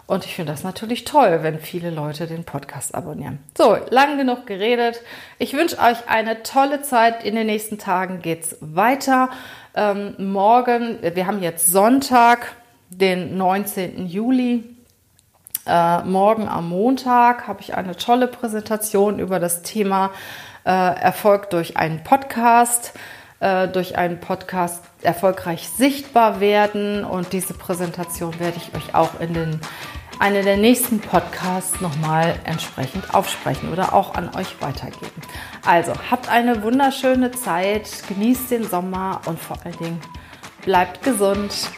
Und 0.09 0.25
ich 0.25 0.33
finde 0.33 0.51
das 0.51 0.63
natürlich 0.63 1.03
toll, 1.03 1.43
wenn 1.43 1.59
viele 1.59 1.91
Leute 1.91 2.25
den 2.25 2.43
Podcast 2.43 2.95
abonnieren. 2.95 3.37
So, 3.55 3.77
lang 3.91 4.17
genug 4.17 4.47
geredet. 4.47 5.03
Ich 5.37 5.53
wünsche 5.53 5.77
euch 5.77 6.09
eine 6.09 6.41
tolle 6.41 6.81
Zeit. 6.81 7.23
In 7.23 7.35
den 7.35 7.45
nächsten 7.45 7.77
Tagen 7.77 8.23
geht's 8.23 8.57
weiter. 8.59 9.29
Ähm, 9.75 10.15
morgen, 10.17 10.97
wir 11.03 11.27
haben 11.27 11.43
jetzt 11.43 11.67
Sonntag, 11.67 12.55
den 12.89 13.37
19. 13.37 14.07
Juli. 14.07 14.63
Äh, 15.67 16.01
morgen 16.01 16.49
am 16.49 16.69
Montag 16.69 17.47
habe 17.47 17.61
ich 17.61 17.75
eine 17.75 17.95
tolle 17.95 18.25
Präsentation 18.25 19.19
über 19.19 19.39
das 19.39 19.61
Thema 19.61 20.09
äh, 20.65 20.71
Erfolg 20.71 21.51
durch 21.51 21.77
einen 21.77 22.03
Podcast 22.03 22.93
äh, 23.39 23.67
durch 23.67 23.97
einen 23.97 24.19
Podcast 24.19 24.83
erfolgreich 25.01 25.69
sichtbar 25.69 26.39
werden. 26.39 27.05
Und 27.05 27.31
diese 27.31 27.53
Präsentation 27.53 28.39
werde 28.39 28.57
ich 28.57 28.75
euch 28.75 28.95
auch 28.95 29.19
in 29.19 29.33
den 29.33 29.61
eine 30.19 30.43
der 30.43 30.57
nächsten 30.57 30.99
Podcasts 30.99 31.79
nochmal 31.79 32.37
entsprechend 32.43 33.13
aufsprechen 33.15 33.71
oder 33.71 33.93
auch 33.93 34.15
an 34.15 34.29
euch 34.35 34.61
weitergeben. 34.61 35.21
Also 35.65 35.93
habt 36.11 36.29
eine 36.29 36.61
wunderschöne 36.61 37.31
Zeit, 37.31 37.89
genießt 38.09 38.51
den 38.51 38.67
Sommer 38.67 39.21
und 39.25 39.39
vor 39.39 39.57
allen 39.63 39.77
Dingen 39.77 40.01
bleibt 40.63 41.03
gesund. 41.03 41.69